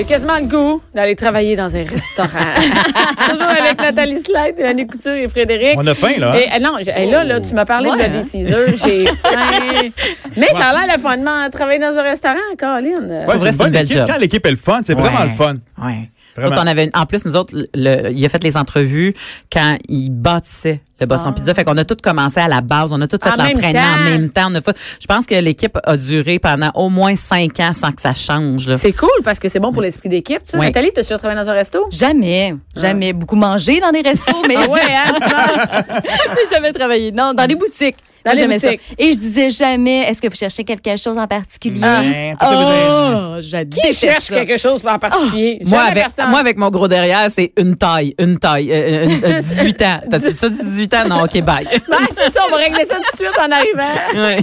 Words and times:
J'ai 0.00 0.06
quasiment 0.06 0.38
le 0.38 0.46
goût 0.46 0.80
d'aller 0.94 1.14
travailler 1.14 1.56
dans 1.56 1.76
un 1.76 1.84
restaurant. 1.84 2.28
Toujours 3.28 3.42
avec 3.50 3.78
Nathalie 3.78 4.18
Slide, 4.18 4.58
Annie 4.64 4.86
Couture 4.86 5.12
et 5.12 5.28
Frédéric. 5.28 5.74
On 5.76 5.86
a 5.86 5.92
faim, 5.92 6.12
là. 6.16 6.32
hein? 6.32 6.36
Et, 6.38 6.56
euh, 6.56 6.58
non, 6.58 6.78
là, 7.10 7.22
là, 7.24 7.40
tu 7.40 7.52
m'as 7.52 7.66
parlé 7.66 7.90
de 7.90 7.96
Bloody 7.96 8.16
hein? 8.16 8.24
Caesar, 8.32 8.66
j'ai 8.82 9.04
faim. 9.22 9.90
Mais 10.38 10.46
ça 10.54 10.68
a 10.68 10.72
l'air 10.86 10.96
le 10.96 11.02
fun 11.02 11.18
de 11.18 11.50
travailler 11.50 11.80
dans 11.80 11.98
un 11.98 12.02
restaurant, 12.02 12.36
Caroline. 12.56 13.26
Ouais, 13.28 13.38
c'est 13.38 13.48
une 13.48 13.52
c'est 13.52 13.58
bonne 13.58 13.66
une 13.66 13.72
belle 13.74 13.84
équipe. 13.84 13.98
job. 13.98 14.06
Quand 14.10 14.18
l'équipe 14.18 14.46
est 14.46 14.50
le 14.50 14.56
fun, 14.56 14.80
c'est 14.84 14.94
vraiment 14.94 15.24
le 15.24 15.34
fun. 15.36 15.56
Ouais. 15.84 16.08
Nous 16.36 16.42
Vraiment. 16.44 16.56
autres, 16.60 16.64
on 16.64 16.70
avait, 16.70 16.90
en 16.94 17.06
plus, 17.06 17.24
nous 17.24 17.36
autres, 17.36 17.54
le, 17.74 18.10
il 18.12 18.24
a 18.24 18.28
fait 18.28 18.42
les 18.44 18.56
entrevues 18.56 19.14
quand 19.52 19.76
il 19.88 20.10
bâtissait 20.10 20.80
le 21.00 21.06
Boston 21.06 21.34
Pizza. 21.34 21.54
Fait 21.54 21.64
qu'on 21.64 21.76
a 21.78 21.84
tout 21.84 21.96
commencé 22.02 22.38
à 22.40 22.46
la 22.48 22.60
base. 22.60 22.92
On 22.92 23.00
a 23.00 23.06
tout 23.08 23.18
fait 23.22 23.30
l'entraînement 23.36 23.80
en 23.98 24.04
même 24.04 24.30
temps. 24.30 24.48
On 24.50 24.54
a 24.54 24.60
fait- 24.60 24.76
je 25.00 25.06
pense 25.06 25.24
que 25.26 25.34
l'équipe 25.34 25.76
a 25.82 25.96
duré 25.96 26.38
pendant 26.38 26.70
au 26.74 26.88
moins 26.90 27.16
cinq 27.16 27.58
ans 27.58 27.72
sans 27.72 27.90
que 27.92 28.02
ça 28.02 28.12
change. 28.14 28.68
Là. 28.68 28.76
C'est 28.78 28.92
cool 28.92 29.08
parce 29.24 29.38
que 29.38 29.48
c'est 29.48 29.60
bon 29.60 29.72
pour 29.72 29.82
l'esprit 29.82 30.08
d'équipe. 30.08 30.40
Tu 30.44 30.50
sais. 30.52 30.58
Ouais. 30.58 30.66
Nathalie, 30.66 30.90
t'as 30.94 31.02
déjà 31.02 31.16
travaillé 31.18 31.40
dans 31.40 31.48
un 31.50 31.54
resto? 31.54 31.86
Jamais, 31.90 32.54
jamais 32.76 33.12
beaucoup 33.14 33.36
mangé 33.36 33.80
dans 33.80 33.90
des 33.90 34.02
restos, 34.02 34.42
mais 34.46 34.56
Ah 34.58 34.68
ouais, 34.68 34.80
hein? 34.94 35.94
jamais 36.50 36.72
travaillé. 36.72 37.12
Non, 37.12 37.32
dans 37.34 37.46
des 37.46 37.56
boutiques. 37.56 37.96
Moi, 38.24 38.34
j'aimais 38.34 38.58
ça. 38.58 38.70
Et 38.72 39.12
je 39.12 39.18
disais 39.18 39.50
jamais, 39.50 40.00
est-ce 40.10 40.20
que 40.20 40.28
vous 40.28 40.36
cherchez 40.36 40.64
quelque 40.64 40.96
chose 40.96 41.16
en 41.18 41.26
particulier? 41.26 41.80
Hein, 41.82 42.34
Oh, 42.42 43.36
je 43.40 43.64
Qui 43.64 43.94
cherche 43.94 44.24
ça. 44.24 44.34
quelque 44.44 44.58
chose 44.58 44.82
en 44.86 44.98
particulier? 44.98 45.58
Moi 45.64 45.70
Jamais 45.78 45.90
avec, 45.90 46.02
personne. 46.04 46.30
moi, 46.30 46.40
avec 46.40 46.56
mon 46.56 46.70
gros 46.70 46.88
derrière, 46.88 47.30
c'est 47.30 47.52
une 47.58 47.76
taille, 47.76 48.14
une 48.18 48.38
taille, 48.38 48.70
euh, 48.72 49.08
euh, 49.08 49.08
euh, 49.36 49.40
18 49.40 49.82
ans. 49.82 50.00
T'as-tu 50.10 50.32
ça, 50.32 50.48
18 50.48 50.94
ans? 50.94 51.08
Non, 51.08 51.22
OK, 51.24 51.40
bye. 51.42 51.64
Ben, 51.88 51.96
c'est 52.16 52.30
ça, 52.32 52.40
on 52.46 52.50
va 52.50 52.56
régler 52.56 52.84
ça 52.84 52.96
tout 52.96 53.02
de 53.02 53.16
suite 53.16 53.38
en 53.38 53.50
arrivant. 53.50 54.20
Ouais. 54.28 54.38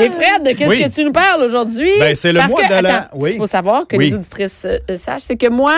Et 0.00 0.10
Fred, 0.10 0.56
qu'est-ce 0.56 0.70
Oui. 0.70 0.82
que 0.84 0.88
tu 0.88 1.04
nous 1.04 1.12
parles 1.12 1.42
aujourd'hui? 1.42 1.90
Ben, 1.98 2.14
c'est 2.14 2.32
le 2.32 2.40
Parce 2.40 2.52
mois 2.52 2.62
que, 2.62 2.68
de 2.68 2.82
la- 2.82 2.96
attends, 2.96 3.08
oui. 3.18 3.30
Il 3.34 3.38
faut 3.38 3.46
savoir 3.46 3.86
que 3.86 3.96
Oui. 3.96 4.10
les 4.10 4.14
auditrices 4.16 4.62
euh, 4.64 4.78
euh, 4.90 4.98
sachent, 4.98 5.22
c'est 5.22 5.36
que 5.36 5.48
moi, 5.48 5.74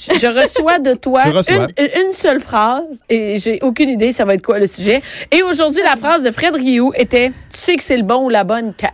je, 0.00 0.18
je 0.18 0.26
reçois 0.26 0.78
de 0.78 0.94
toi 0.94 1.22
reçois. 1.24 1.66
une, 1.78 2.06
une 2.06 2.12
seule 2.12 2.40
phrase 2.40 3.00
et 3.08 3.38
j'ai 3.38 3.58
aucune 3.62 3.90
idée 3.90 4.12
ça 4.12 4.24
va 4.24 4.34
être 4.34 4.44
quoi 4.44 4.58
le 4.58 4.66
sujet. 4.66 5.00
Et 5.30 5.42
aujourd'hui, 5.42 5.82
la 5.84 5.96
phrase 5.96 6.22
de 6.22 6.30
Fred 6.30 6.54
Rioux 6.54 6.92
était 6.96 7.28
Tu 7.52 7.58
sais 7.60 7.76
que 7.76 7.82
c'est 7.82 7.96
le 7.96 8.02
bon 8.04 8.24
ou 8.24 8.28
la 8.28 8.44
bonne 8.44 8.72
ca- 8.80 8.92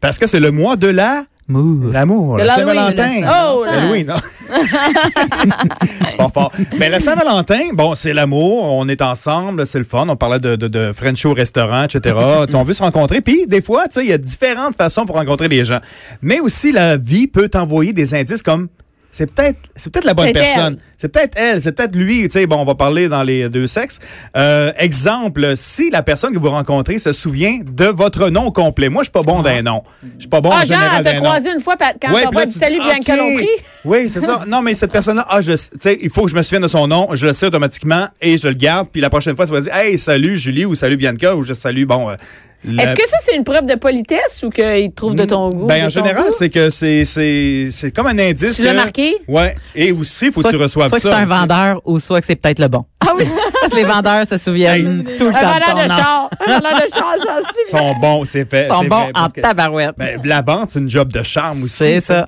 Parce 0.00 0.18
que 0.18 0.26
c'est 0.26 0.40
le 0.40 0.50
mois 0.52 0.76
de 0.76 0.88
la... 0.88 1.24
L'amour, 1.48 2.38
la 2.38 2.48
Saint-Valentin. 2.48 3.20
Oh, 3.22 3.64
là. 3.64 3.72
Halloween, 3.74 4.06
non? 4.08 4.16
pas 6.18 6.28
fort. 6.28 6.50
Mais 6.78 6.88
la 6.88 6.98
Saint-Valentin, 6.98 7.68
bon, 7.72 7.94
c'est 7.94 8.12
l'amour, 8.12 8.64
on 8.64 8.88
est 8.88 9.00
ensemble, 9.00 9.64
c'est 9.64 9.78
le 9.78 9.84
fun. 9.84 10.06
On 10.08 10.16
parlait 10.16 10.40
de, 10.40 10.56
de, 10.56 10.66
de 10.66 10.92
French 10.92 11.24
au 11.24 11.34
restaurant, 11.34 11.84
etc. 11.84 12.16
On 12.54 12.62
veut 12.64 12.72
se 12.72 12.82
rencontrer. 12.82 13.20
Puis, 13.20 13.46
des 13.46 13.62
fois, 13.62 13.86
tu 13.86 13.92
sais, 13.94 14.04
il 14.04 14.08
y 14.10 14.12
a 14.12 14.18
différentes 14.18 14.74
façons 14.76 15.04
pour 15.04 15.14
rencontrer 15.16 15.46
les 15.48 15.64
gens. 15.64 15.78
Mais 16.20 16.40
aussi, 16.40 16.72
la 16.72 16.96
vie 16.96 17.26
peut 17.28 17.48
t'envoyer 17.48 17.92
des 17.92 18.14
indices 18.14 18.42
comme 18.42 18.66
c'est 19.10 19.32
peut-être 19.32 19.58
c'est 19.76 19.90
peut-être 19.92 20.04
la 20.04 20.14
bonne 20.14 20.32
personne. 20.32 20.78
C'est 20.98 21.08
peut-être 21.08 21.34
elle, 21.36 21.60
c'est 21.60 21.72
peut-être 21.72 21.94
lui. 21.96 22.24
Tu 22.24 22.30
sais, 22.38 22.46
bon, 22.46 22.56
on 22.56 22.64
va 22.64 22.74
parler 22.74 23.08
dans 23.08 23.22
les 23.22 23.48
deux 23.48 23.66
sexes. 23.66 23.98
Euh, 24.36 24.72
exemple, 24.78 25.52
si 25.56 25.90
la 25.90 26.02
personne 26.02 26.32
que 26.34 26.38
vous 26.38 26.50
rencontrez 26.50 26.98
se 26.98 27.12
souvient 27.12 27.58
de 27.64 27.86
votre 27.86 28.28
nom 28.28 28.50
complet. 28.50 28.88
Moi, 28.88 29.02
je 29.02 29.06
suis 29.06 29.12
pas 29.12 29.22
bon 29.22 29.42
d'un 29.42 29.62
nom. 29.62 29.82
Je 30.02 30.20
suis 30.20 30.28
pas 30.28 30.40
bon 30.40 30.50
en 30.50 30.52
Ah, 30.52 30.64
genre, 30.64 30.78
général 30.78 31.02
t'as 31.04 31.14
nom. 31.14 31.22
croisé 31.22 31.50
une 31.52 31.60
fois 31.60 31.76
quand 31.78 32.12
Ouais, 32.12 32.24
t'as 32.32 32.46
tu 32.46 32.52
salut 32.58 32.78
OK. 32.80 33.08
Lompré. 33.08 33.48
Oui, 33.84 34.08
c'est 34.08 34.20
ça. 34.20 34.44
Non, 34.46 34.62
mais 34.62 34.74
cette 34.74 34.92
personne-là, 34.92 35.26
ah, 35.28 35.40
je, 35.40 35.52
tu 35.52 35.58
sais, 35.78 35.98
il 36.02 36.10
faut 36.10 36.24
que 36.24 36.30
je 36.30 36.36
me 36.36 36.42
souvienne 36.42 36.62
de 36.62 36.68
son 36.68 36.86
nom, 36.88 37.08
je 37.14 37.26
le 37.26 37.32
sais 37.32 37.46
automatiquement 37.46 38.08
et 38.20 38.36
je 38.36 38.48
le 38.48 38.54
garde. 38.54 38.88
Puis 38.90 39.00
la 39.00 39.10
prochaine 39.10 39.36
fois, 39.36 39.46
tu 39.46 39.52
vas 39.52 39.60
dire, 39.60 39.74
hey, 39.74 39.96
salut 39.96 40.38
Julie 40.38 40.64
ou 40.66 40.74
salut 40.74 40.96
Bianca 40.96 41.34
ou 41.36 41.42
je 41.42 41.54
salue, 41.54 41.84
bon. 41.84 42.10
euh, 42.10 42.16
la- 42.64 42.82
Est-ce 42.84 42.94
que 42.94 43.06
ça, 43.08 43.16
c'est 43.20 43.36
une 43.36 43.44
preuve 43.44 43.66
de 43.66 43.74
politesse 43.76 44.42
ou 44.44 44.50
qu'il 44.50 44.90
te 44.90 44.94
trouve 44.96 45.14
de 45.14 45.24
ton 45.24 45.50
goût? 45.50 45.66
Ben, 45.66 45.80
de 45.80 45.80
en 45.82 45.84
ton 45.84 45.88
général, 45.90 46.24
c'est 46.30 46.48
que 46.48 46.70
c'est, 46.70 47.04
c'est, 47.04 47.68
c'est 47.70 47.90
comme 47.92 48.06
un 48.06 48.18
indice. 48.18 48.56
Tu 48.56 48.62
l'as 48.62 48.70
que- 48.72 48.76
marqué? 48.76 49.14
Ouais. 49.28 49.54
Et 49.74 49.92
aussi, 49.92 50.26
faut 50.32 50.42
que 50.42 50.48
Soit, 50.48 50.50
tu 50.50 50.56
reçoives 50.56 50.88
soit 50.88 50.96
que 50.98 51.02
ça. 51.02 51.10
c'est 51.10 51.16
un 51.16 51.24
aussi. 51.26 51.34
vendeur 51.34 51.80
ou 51.84 52.00
soit 52.00 52.20
que 52.20 52.26
c'est 52.26 52.36
peut-être 52.36 52.58
le 52.58 52.68
bon. 52.68 52.84
Ah 53.00 53.12
oui, 53.16 53.24
Parce 53.60 53.72
que 53.72 53.76
les 53.76 53.84
vendeurs 53.84 54.26
se 54.26 54.36
souviennent 54.38 55.04
tout 55.18 55.24
le 55.24 55.30
un 55.30 55.40
temps 55.40 55.54
de 55.54 55.60
vendeur 55.64 55.84
de 55.84 55.88
nom. 55.90 55.96
char. 55.96 56.30
Un 56.46 56.52
vendeur 56.54 56.72
de 56.72 56.92
char, 56.92 57.14
ça 57.24 57.38
aussi. 57.40 57.60
Ils 57.66 57.70
sont 57.70 57.94
bons, 58.00 58.24
c'est 58.24 58.44
fait. 58.48 58.68
Ils 58.68 58.74
sont 58.74 58.84
bons 58.84 59.10
en 59.14 59.26
que- 59.28 59.40
tabarouette. 59.40 59.94
Ben, 59.96 60.20
la 60.24 60.42
vente, 60.42 60.70
c'est 60.70 60.80
une 60.80 60.90
job 60.90 61.12
de 61.12 61.22
charme 61.22 61.62
aussi. 61.62 61.76
c'est 61.76 62.00
ça. 62.00 62.26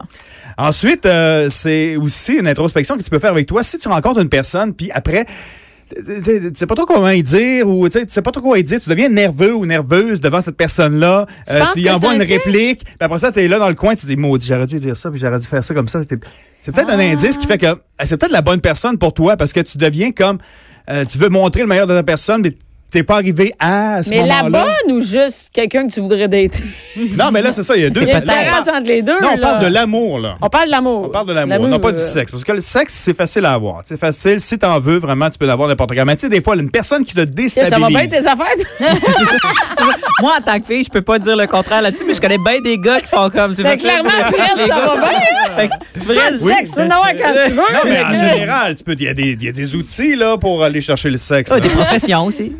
Ensuite, 0.56 1.06
euh, 1.06 1.46
c'est 1.48 1.96
aussi 1.96 2.32
une 2.34 2.48
introspection 2.48 2.96
que 2.96 3.02
tu 3.02 3.10
peux 3.10 3.20
faire 3.20 3.30
avec 3.30 3.46
toi. 3.46 3.62
Si 3.62 3.78
tu 3.78 3.86
rencontres 3.88 4.20
une 4.20 4.28
personne, 4.28 4.74
puis 4.74 4.90
après, 4.92 5.24
tu 5.94 6.50
sais 6.54 6.66
pas 6.66 6.74
trop 6.74 6.86
comment 6.86 7.08
y 7.08 7.22
dire 7.22 7.68
ou 7.68 7.88
tu 7.88 7.98
sais 7.98 8.06
tu 8.06 8.12
sais 8.12 8.22
pas 8.22 8.30
trop 8.30 8.42
quoi 8.42 8.58
y 8.58 8.62
dire, 8.62 8.80
tu 8.80 8.88
deviens 8.88 9.08
nerveux 9.08 9.54
ou 9.54 9.66
nerveuse 9.66 10.20
devant 10.20 10.40
cette 10.40 10.56
personne-là. 10.56 11.26
Euh, 11.50 11.64
tu 11.72 11.80
y 11.80 11.84
que 11.84 11.90
envoies 11.90 12.14
une 12.14 12.22
réplique, 12.22 12.84
puis 12.84 12.96
après 13.00 13.18
ça, 13.18 13.32
tu 13.32 13.40
es 13.40 13.48
là 13.48 13.58
dans 13.58 13.68
le 13.68 13.74
coin, 13.74 13.94
tu 13.94 14.02
te 14.02 14.06
dis 14.06 14.16
maudit, 14.16 14.46
j'aurais 14.46 14.66
dû 14.66 14.78
dire 14.78 14.96
ça, 14.96 15.10
puis 15.10 15.20
j'aurais 15.20 15.38
dû 15.38 15.46
faire 15.46 15.64
ça 15.64 15.74
comme 15.74 15.88
ça. 15.88 16.00
C'est 16.60 16.72
peut-être 16.72 16.90
un 16.90 16.98
indice 16.98 17.38
qui 17.38 17.46
fait 17.46 17.58
que 17.58 17.66
euh, 17.66 17.74
c'est 18.04 18.16
peut-être 18.16 18.32
la 18.32 18.42
bonne 18.42 18.60
personne 18.60 18.98
pour 18.98 19.14
toi 19.14 19.36
parce 19.36 19.52
que 19.52 19.60
tu 19.60 19.78
deviens 19.78 20.12
comme 20.12 20.38
euh, 20.90 21.04
tu 21.04 21.18
veux 21.18 21.28
montrer 21.28 21.62
le 21.62 21.68
meilleur 21.68 21.86
de 21.86 21.94
ta 21.94 22.02
personne, 22.02 22.42
mais 22.42 22.54
t'es 22.90 23.02
pas 23.02 23.14
arrivé 23.16 23.52
à 23.58 24.02
ce 24.02 24.10
Mais 24.10 24.26
la 24.26 24.42
moment-là? 24.44 24.66
bonne 24.86 24.96
ou 24.96 25.00
juste 25.02 25.50
quelqu'un 25.52 25.86
que 25.86 25.92
tu 25.92 26.00
voudrais 26.00 26.28
dater? 26.28 26.50
Non, 27.16 27.30
mais 27.32 27.42
là 27.42 27.52
c'est 27.52 27.62
ça, 27.62 27.76
il 27.76 27.82
y 27.82 27.86
a 27.86 27.90
deux 27.90 28.00
on 28.06 28.06
parle- 28.06 28.76
entre 28.78 28.88
les 28.88 29.02
deux. 29.02 29.20
Non, 29.20 29.30
on 29.34 29.36
là. 29.36 29.42
parle 29.48 29.62
de 29.62 29.66
l'amour 29.72 30.18
là. 30.18 30.36
On 30.40 30.48
parle 30.48 30.66
de 30.66 30.70
l'amour. 30.72 31.04
On 31.06 31.08
parle 31.10 31.28
de 31.28 31.32
l'amour, 31.32 31.68
non 31.68 31.78
pas 31.78 31.92
du 31.92 31.98
euh, 31.98 32.04
sexe. 32.04 32.30
Parce 32.32 32.44
que 32.44 32.52
le 32.52 32.60
sexe, 32.60 32.92
c'est 32.94 33.16
facile 33.16 33.44
à 33.46 33.52
avoir. 33.52 33.82
C'est 33.84 33.98
facile. 33.98 34.40
Si 34.40 34.58
t'en 34.58 34.80
veux, 34.80 34.98
vraiment, 34.98 35.30
tu 35.30 35.38
peux 35.38 35.46
l'avoir 35.46 35.68
n'importe 35.68 35.94
quand. 35.94 36.04
Mais 36.04 36.16
tu 36.16 36.22
sais, 36.22 36.28
des 36.28 36.42
fois, 36.42 36.56
une 36.56 36.70
personne 36.70 37.04
qui 37.04 37.14
te 37.14 37.20
déstabilise. 37.20 37.70
Ça 37.72 37.78
va 37.78 37.88
bien 37.88 38.06
tes 38.06 38.26
affaires? 38.26 38.46
Moi, 40.20 40.32
en 40.38 40.42
tant 40.42 40.58
que 40.58 40.66
fille, 40.66 40.84
je 40.84 40.90
peux 40.90 41.02
pas 41.02 41.18
dire 41.18 41.36
le 41.36 41.46
contraire 41.46 41.82
là-dessus, 41.82 42.04
mais 42.06 42.14
je 42.14 42.20
connais 42.20 42.38
bien 42.38 42.60
des 42.60 42.78
gars 42.78 43.00
qui 43.00 43.06
font 43.06 43.30
comme. 43.30 43.54
c'est 43.54 43.62
Ben, 43.62 43.78
facile. 43.78 43.88
clairement, 43.88 44.10
Fred, 44.10 44.66
ça 44.68 44.74
va 44.74 44.96
bien. 44.96 45.18
hein? 45.18 45.50
Fait 45.56 45.68
Fred, 46.00 46.32
le 46.34 46.42
oui. 46.42 46.52
sexe, 46.54 46.70
tu 46.70 46.76
peux 46.76 46.82
en 46.82 46.84
avoir 46.90 47.08
quand 47.12 47.32
tu 47.46 47.50
veux. 47.50 47.56
Non, 47.56 47.62
mais 47.84 48.02
en 48.02 48.10
mais- 48.10 48.34
général, 48.34 48.74
tu 48.74 48.84
peux, 48.84 48.94
il 48.98 49.02
y, 49.02 49.08
a 49.08 49.14
des- 49.14 49.32
il 49.32 49.44
y 49.44 49.48
a 49.48 49.52
des 49.52 49.74
outils, 49.76 50.16
là, 50.16 50.36
pour 50.36 50.62
aller 50.64 50.80
chercher 50.80 51.10
le 51.10 51.16
sexe. 51.18 51.52
Ah, 51.54 51.60
des 51.60 51.68
professions 51.68 52.24
aussi. 52.26 52.52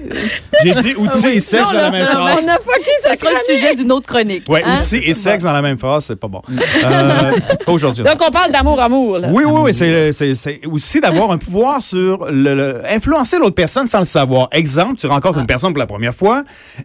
J'ai 0.64 0.74
dit 0.74 0.94
outils 0.96 1.28
et 1.28 1.40
sexe 1.40 1.72
Non, 1.72 1.78
dans 1.78 1.82
la 1.84 1.90
même 1.90 2.04
non, 2.06 2.10
phrase. 2.10 2.40
On 2.44 2.48
a 2.48 2.54
fucké 2.58 2.90
Ça 3.02 3.14
sera 3.14 3.30
le 3.32 3.54
sujet 3.54 3.74
d'une 3.74 3.92
autre 3.92 4.06
chronique. 4.06 4.44
Ouais, 4.48 4.62
hein? 4.64 4.78
outils 4.78 4.96
et 5.04 5.14
sexe 5.14 5.44
dans 5.44 5.52
la 5.52 5.62
même 5.62 5.78
phrase, 5.78 6.06
c'est 6.06 6.16
pas 6.18 6.28
bon. 6.28 6.42
Euh, 6.50 7.32
pas 7.64 7.72
aujourd'hui. 7.72 8.04
Donc, 8.04 8.16
on 8.26 8.30
parle 8.30 8.52
d'amour-amour. 8.52 9.18
là. 9.18 9.28
Oui, 9.30 9.44
oui, 9.46 9.60
oui. 9.64 9.74
C'est, 9.74 10.12
c'est, 10.12 10.34
c'est 10.34 10.60
aussi 10.66 11.00
d'avoir 11.00 11.30
un 11.30 11.38
pouvoir 11.38 11.82
sur 11.82 12.26
le, 12.30 12.54
le- 12.54 12.82
influencer 12.90 13.38
l'autre 13.38 13.54
personne 13.54 13.86
sans 13.86 14.00
le 14.00 14.04
savoir. 14.04 14.48
Exemple, 14.52 14.96
tu 14.96 15.06
rencontres 15.06 15.38
une 15.38 15.46
personne 15.46 15.72
pour 15.72 15.78
la 15.80 15.86
première 15.86 16.14
fois 16.14 16.42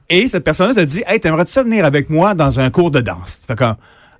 et 0.09 0.27
cette 0.27 0.43
personne-là 0.43 0.73
te 0.73 0.81
dit 0.81 1.03
Hey, 1.07 1.19
t'aimerais-tu 1.19 1.59
venir 1.61 1.85
avec 1.85 2.09
moi 2.09 2.33
dans 2.33 2.59
un 2.59 2.69
cours 2.69 2.91
de 2.91 2.99
danse? 3.01 3.41
Tu 3.41 3.47
fais 3.47 3.55
comme 3.55 3.75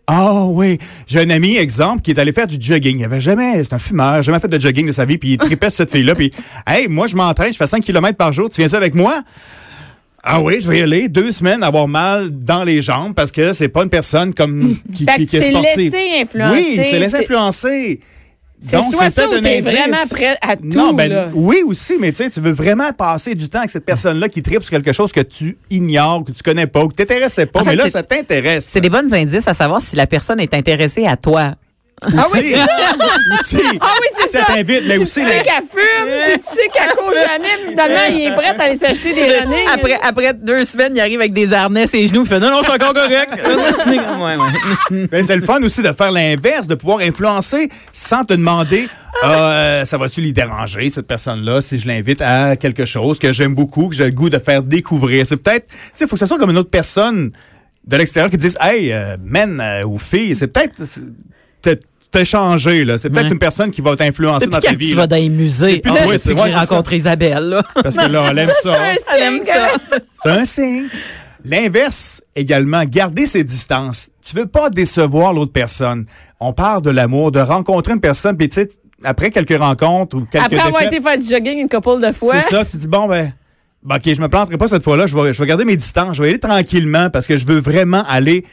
Ah 0.08 0.44
oui. 0.46 0.80
J'ai 1.08 1.22
un 1.22 1.30
ami, 1.30 1.56
exemple, 1.58 2.02
qui 2.02 2.12
est 2.12 2.20
allé 2.20 2.34
faire 2.34 2.48
du 2.48 2.58
jogging. 2.60 3.00
Il 3.00 3.06
avait 3.06 3.22
jamais, 3.22 3.64
c'est 3.64 3.74
un 3.74 3.80
fumeur, 3.80 4.22
jamais 4.22 4.40
fait 4.40 4.48
de 4.50 4.60
jogging 4.60 4.86
de 4.88 4.92
sa 4.92 5.06
vie, 5.06 5.18
puis 5.18 5.32
il 5.34 5.38
tripait 5.38 5.70
cette 5.70 5.92
fille-là, 5.94 6.14
puis 6.16 6.32
Hey, 6.68 6.88
moi 6.90 7.08
je 7.08 7.16
m'entraîne, 7.16 7.54
je 7.54 7.58
fais 7.58 7.68
5 7.68 7.82
km 7.84 8.18
par 8.18 8.34
jour, 8.34 8.50
tu 8.50 8.60
viens-tu 8.60 8.76
avec 8.76 8.96
moi? 8.96 9.22
Ah 10.26 10.42
oui, 10.42 10.56
je 10.62 10.70
vais 10.70 10.80
y 10.80 10.82
aller. 10.82 11.10
Deux 11.10 11.32
semaines, 11.34 11.64
avoir 11.64 11.88
mal 11.88 12.30
dans 12.32 12.64
les 12.64 12.82
jambes 12.82 13.14
parce 13.14 13.32
que 13.32 13.52
c'est 13.54 13.68
pas 13.68 13.84
une 13.84 13.90
personne 13.90 14.34
comme 14.34 14.78
qui, 14.96 15.06
qui, 15.06 15.26
qui 15.28 15.36
est 15.38 15.42
c'est 15.42 15.52
sportive. 15.52 15.92
laissé 15.94 16.22
influencer. 16.22 16.54
Oui, 16.54 16.80
c'est 16.84 17.00
laissé 17.00 17.10
C'est- 17.18 17.24
influencer. 17.24 18.00
Donc, 18.72 18.96
soit 18.96 19.10
ça 19.10 19.28
ou 19.28 19.40
t'es 19.40 19.62
vraiment 19.62 20.08
prêt 20.10 20.38
à 20.42 20.56
tout. 20.56 20.64
Non, 20.64 20.94
ben 20.94 21.10
là. 21.10 21.30
oui 21.34 21.64
aussi, 21.66 21.98
mais 22.00 22.12
tu 22.12 22.30
tu 22.30 22.40
veux 22.40 22.52
vraiment 22.52 22.92
passer 22.94 23.36
du 23.36 23.50
temps 23.50 23.60
avec 23.60 23.70
cette 23.70 23.86
personne-là 23.86 24.30
qui 24.30 24.42
tripe 24.42 24.64
sur 24.64 24.72
quelque 24.72 24.94
chose 24.94 25.12
que 25.12 25.20
tu 25.22 25.58
ignores, 25.70 26.24
que 26.24 26.32
tu 26.32 26.42
connais 26.42 26.68
pas, 26.68 26.84
ou 26.84 26.88
que 26.88 26.96
t'intéressait 26.96 27.46
pas, 27.46 27.62
En 27.62 27.64
fait, 27.64 27.72
mais 27.72 27.76
là, 27.76 27.90
ça 27.90 28.04
t'intéresse. 28.04 28.66
C'est 28.66 28.82
des 28.82 28.90
bonnes 28.90 29.14
indices 29.14 29.48
à 29.48 29.54
savoir 29.54 29.82
si 29.82 29.96
la 29.96 30.08
personne 30.08 30.40
est 30.40 30.54
intéressée 30.54 31.06
à 31.06 31.18
toi. 31.18 31.56
Ah 32.02 32.26
oui, 32.34 32.56
aussi. 33.40 33.58
Ah 33.82 33.94
oui, 34.02 34.08
c'est 34.20 34.38
ça. 34.38 34.46
t'invite, 34.46 34.84
mais 34.88 34.98
si 34.98 35.02
aussi. 35.04 35.22
tu 35.22 35.28
sais 35.28 35.44
qu'elle 35.44 35.64
fume, 35.72 36.14
si 36.26 36.40
tu 36.40 36.56
sais 36.56 36.68
qu'elle 36.74 36.96
court 36.96 37.14
jamais, 37.14 37.70
finalement, 37.70 38.06
il 38.10 38.22
est 38.22 38.36
prêt 38.36 38.56
à 38.58 38.64
aller 38.64 38.78
s'acheter 38.78 39.14
des 39.14 39.40
running. 39.40 39.68
Après, 39.74 40.00
après 40.04 40.34
deux 40.34 40.66
semaines, 40.66 40.94
il 40.96 41.00
arrive 41.00 41.20
avec 41.20 41.34
des 41.34 41.54
harnais 41.54 41.88
ses 41.88 42.08
genoux, 42.08 42.24
il 42.24 42.28
fait 42.28 42.40
non, 42.40 42.50
non, 42.50 42.58
je 42.60 42.64
suis 42.64 42.74
encore 42.74 42.94
correct. 42.94 43.32
ouais, 43.88 44.36
ouais. 44.36 45.08
Ben, 45.08 45.24
c'est 45.24 45.36
le 45.36 45.44
fun 45.44 45.62
aussi 45.64 45.82
de 45.82 45.92
faire 45.94 46.12
l'inverse, 46.12 46.68
de 46.68 46.76
pouvoir 46.76 47.00
influencer 47.00 47.70
sans 47.94 48.26
te 48.26 48.34
demander 48.34 48.90
Ah, 49.22 49.52
euh, 49.52 49.86
ça 49.86 49.98
va-tu 49.98 50.22
lui 50.22 50.34
déranger, 50.34 50.90
cette 50.90 51.08
personne-là, 51.08 51.62
si 51.62 51.78
je 51.78 51.88
l'invite 51.88 52.22
à 52.22 52.56
quelque 52.58 52.86
chose 52.86 53.18
que 53.20 53.32
j'aime 53.32 53.56
beaucoup, 53.56 53.88
que 53.88 53.96
j'ai 53.96 54.06
le 54.06 54.12
goût 54.12 54.30
de 54.30 54.40
faire 54.40 54.62
découvrir. 54.64 55.26
C'est 55.26 55.38
peut-être, 55.38 55.68
tu 55.68 55.76
sais, 55.94 56.06
il 56.06 56.08
faut 56.08 56.16
que 56.16 56.20
ce 56.20 56.26
soit 56.26 56.38
comme 56.38 56.50
une 56.52 56.58
autre 56.58 56.70
personne 56.72 57.32
de 57.86 57.98
l'extérieur 57.98 58.30
qui 58.30 58.38
dise 58.38 58.58
Hey, 58.60 58.92
euh, 58.92 59.16
men 59.24 59.60
euh, 59.62 59.84
ou 59.86 59.98
fille, 60.00 60.36
c'est 60.36 60.48
peut-être. 60.48 60.82
C'est- 61.64 61.76
te- 61.80 62.20
te 62.20 62.24
changer. 62.24 62.86
là. 62.86 62.98
C'est 62.98 63.10
peut-être 63.10 63.26
Ouais. 63.26 63.32
une 63.32 63.40
personne 63.40 63.72
qui 63.72 63.82
va 63.82 63.96
t'influencer 63.96 64.48
dans 64.48 64.60
ta 64.60 64.74
vie. 64.74 64.90
tu 64.90 64.96
là. 64.96 65.02
vas 65.02 65.08
dans 65.08 65.16
les 65.16 65.30
musées? 65.30 65.80
plus- 65.80 65.92
Ah, 66.00 66.08
ouais, 66.08 66.18
c'est- 66.18 66.36
que 66.36 66.40
ouais, 66.42 66.54
rencontré 66.54 66.98
Isabelle, 66.98 67.44
là. 67.44 67.64
Parce 67.82 67.96
que 67.98 68.06
là, 68.08 68.28
elle 68.30 68.38
aime 68.40 68.52
ça. 68.62 68.78
Elle 69.16 69.22
aime 69.24 69.42
ça. 69.42 69.98
C'est 70.24 70.30
un 70.30 70.46
signe. 70.46 70.86
L'inverse 71.46 72.22
également, 72.36 72.84
garder 72.86 73.26
ses 73.26 73.44
distances. 73.44 74.10
Tu 74.24 74.36
veux 74.36 74.46
pas 74.46 74.70
décevoir 74.70 75.34
l'autre 75.34 75.52
personne. 75.52 76.06
On 76.40 76.54
parle 76.54 76.82
de 76.82 76.90
l'amour, 76.90 77.32
de 77.32 77.40
rencontrer 77.40 77.94
une 77.94 78.00
personne, 78.00 78.38
puis 78.38 78.48
tu 78.48 78.62
sais, 78.62 78.70
après 79.04 79.30
quelques 79.30 79.58
rencontres 79.58 80.16
ou 80.18 80.22
quelques 80.32 80.46
Après 80.46 80.60
avoir 80.60 80.82
défaites, 80.84 80.94
été 80.94 81.02
faire 81.04 81.18
du 81.18 81.28
jogging 81.28 81.60
une 81.60 81.70
couple 81.70 82.00
de 82.06 82.12
fois. 82.14 82.40
c'est 82.40 82.56
ça, 82.56 82.64
tu 82.64 82.78
dis 82.78 82.88
bon 82.88 83.08
ben, 83.08 83.34
ben, 83.84 83.98
ok, 83.98 84.14
je 84.14 84.22
me 84.22 84.30
planterai 84.30 84.58
pas 84.58 84.70
cette 84.70 84.84
fois-là, 84.84 85.06
je 85.08 85.16
vais, 85.18 85.34
je 85.34 85.40
vais 85.42 85.46
garder 85.48 85.66
mes 85.66 85.76
distances, 85.76 86.16
je 86.16 86.22
vais 86.22 86.30
y 86.30 86.32
aller 86.32 86.40
tranquillement 86.40 87.10
parce 87.10 87.28
que 87.28 87.36
je 87.36 87.46
veux 87.46 87.60
vraiment 87.60 88.06
aller 88.08 88.46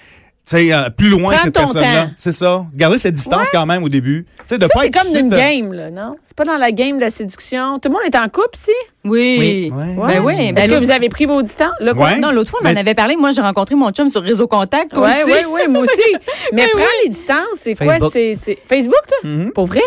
sais, 0.45 0.73
euh, 0.73 0.91
plus 0.91 1.09
loin 1.11 1.31
que 1.33 1.37
Prends 1.37 1.45
cette 1.45 1.55
ton 1.55 1.61
personne-là. 1.61 2.05
temps. 2.07 2.11
C'est 2.17 2.33
ça. 2.33 2.67
Garder 2.75 2.99
cette 2.99 3.15
distance 3.15 3.49
quand 3.53 3.67
même 3.67 3.83
au 3.85 3.89
début. 3.89 4.27
Tu 4.39 4.43
sais, 4.47 4.59
de 4.59 4.63
Ça, 4.63 4.69
pas 4.69 4.81
c'est 4.81 4.87
être 4.89 4.93
tout 4.95 4.99
comme 5.05 5.13
de 5.13 5.19
une 5.19 5.31
suite, 5.31 5.33
euh, 5.35 5.37
game, 5.61 5.73
là, 5.73 5.91
non? 5.91 6.17
C'est 6.23 6.37
pas 6.37 6.45
dans 6.45 6.57
la 6.57 6.73
game 6.73 6.97
de 6.97 7.03
la 7.03 7.11
séduction. 7.11 7.79
Tout 7.79 7.89
le 7.89 7.93
monde 7.95 8.03
est 8.13 8.17
en 8.17 8.29
couple, 8.29 8.49
si? 8.55 8.71
Oui. 9.05 9.71
Oui. 9.73 9.73
Ouais. 9.97 10.07
Ben 10.15 10.25
oui. 10.25 10.53
Ben 10.53 10.57
Est-ce 10.59 10.67
que 10.67 10.71
l'autre- 10.73 10.85
vous 10.87 10.91
avez 10.91 11.09
pris 11.09 11.27
vos 11.27 11.43
distances? 11.43 11.71
Là, 11.81 11.95
quoi? 11.95 12.07
Ouais. 12.09 12.19
Non, 12.19 12.33
l'autre 12.33 12.51
fois, 12.51 12.61
on 12.63 12.65
Mais- 12.65 12.73
en 12.75 12.77
avait 12.81 12.95
parlé. 12.95 13.17
Moi, 13.17 13.31
j'ai 13.33 13.43
rencontré 13.43 13.75
mon 13.77 13.91
chum 13.91 14.09
sur 14.09 14.23
Réseau 14.23 14.47
Contact. 14.49 14.93
toi 14.93 15.07
Oui, 15.09 15.23
aussi. 15.23 15.33
oui, 15.47 15.53
oui, 15.53 15.73
moi 15.73 15.83
aussi. 15.83 16.17
Mais 16.53 16.67
prends 16.73 16.83
les 17.05 17.11
distances, 17.11 17.37
c'est 17.61 17.75
quoi? 17.77 17.93
Facebook. 17.93 18.11
C'est 18.13 18.35
c'est- 18.35 18.59
Facebook, 18.69 19.01
toi? 19.07 19.31
Pour 19.55 19.67
vrai? 19.67 19.83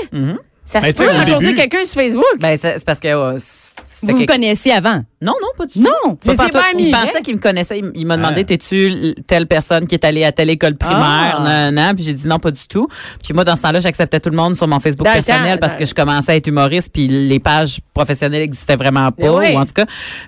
Ça 0.66 0.80
se 0.80 0.86
Mais 0.86 0.94
tu 0.94 1.00
sais, 1.04 1.10
peut 1.10 1.14
au 1.14 1.18
rencontrer 1.18 1.40
début- 1.46 1.56
quelqu'un 1.56 1.84
sur 1.86 2.02
Facebook? 2.02 2.24
Ben, 2.40 2.56
c'est 2.58 2.80
c'est 2.80 2.86
parce 2.86 3.00
que 3.02 3.08
euh, 3.10 3.36
c'était 3.38 3.82
Vous 4.04 4.12
vous 4.12 4.18
quelque- 4.20 4.32
connaissiez 4.32 4.72
avant? 4.74 5.04
Non, 5.22 5.34
non, 5.42 5.48
pas 5.58 5.66
du 5.66 5.74
tout. 5.74 5.80
Non. 5.82 6.16
Pas 6.16 6.36
pas 6.36 6.44
pantoute. 6.50 6.62
amis, 6.74 6.84
Il 6.88 6.92
pensait 6.92 7.22
qu'il 7.24 7.36
me 7.36 7.40
connaissait. 7.40 7.80
Il, 7.80 7.92
il 7.96 8.06
m'a 8.06 8.18
demandé, 8.18 8.42
Ah. 8.42 8.44
t'es-tu 8.44 9.16
telle 9.26 9.48
personne 9.48 9.88
qui 9.88 9.96
est 9.96 10.04
allée 10.04 10.26
à 10.26 10.32
telle 10.34 10.50
école 10.50 10.76
primaire? 10.76 11.38
Ah. 11.46 11.72
Non, 11.72 11.82
non. 11.82 11.96
Puis 11.96 12.04
j'ai 12.04 12.14
dit 12.14 12.28
non, 12.28 12.40
pas 12.40 12.52
du 12.52 12.68
tout. 12.68 12.88
Puis 13.24 13.34
moi, 13.34 13.44
dans 13.46 13.56
ce 13.56 13.62
temps-là, 13.62 13.80
j'acceptais 13.80 14.20
tout 14.20 14.30
le 14.30 14.36
monde 14.36 14.56
sur 14.58 14.68
mon 14.68 14.80
Facebook 14.82 15.06
Dans 15.08 15.14
le 15.14 15.22
personnel 15.22 15.60
parce 15.60 15.76
que 15.78 15.86
je 15.86 15.94
commençais 15.94 16.34
à 16.34 16.36
être 16.36 16.48
humoriste 16.48 16.92
puis 16.92 17.08
les 17.08 17.40
pages 17.40 17.80
professionnelles 17.94 18.42
n'existaient 18.42 18.76
vraiment 18.76 19.10
Mais 19.18 19.26
pas, 19.28 19.34
oui. 19.34 19.54
ou 19.56 19.60
en 19.60 19.66
tout 19.66 19.74
cas. 19.74 19.86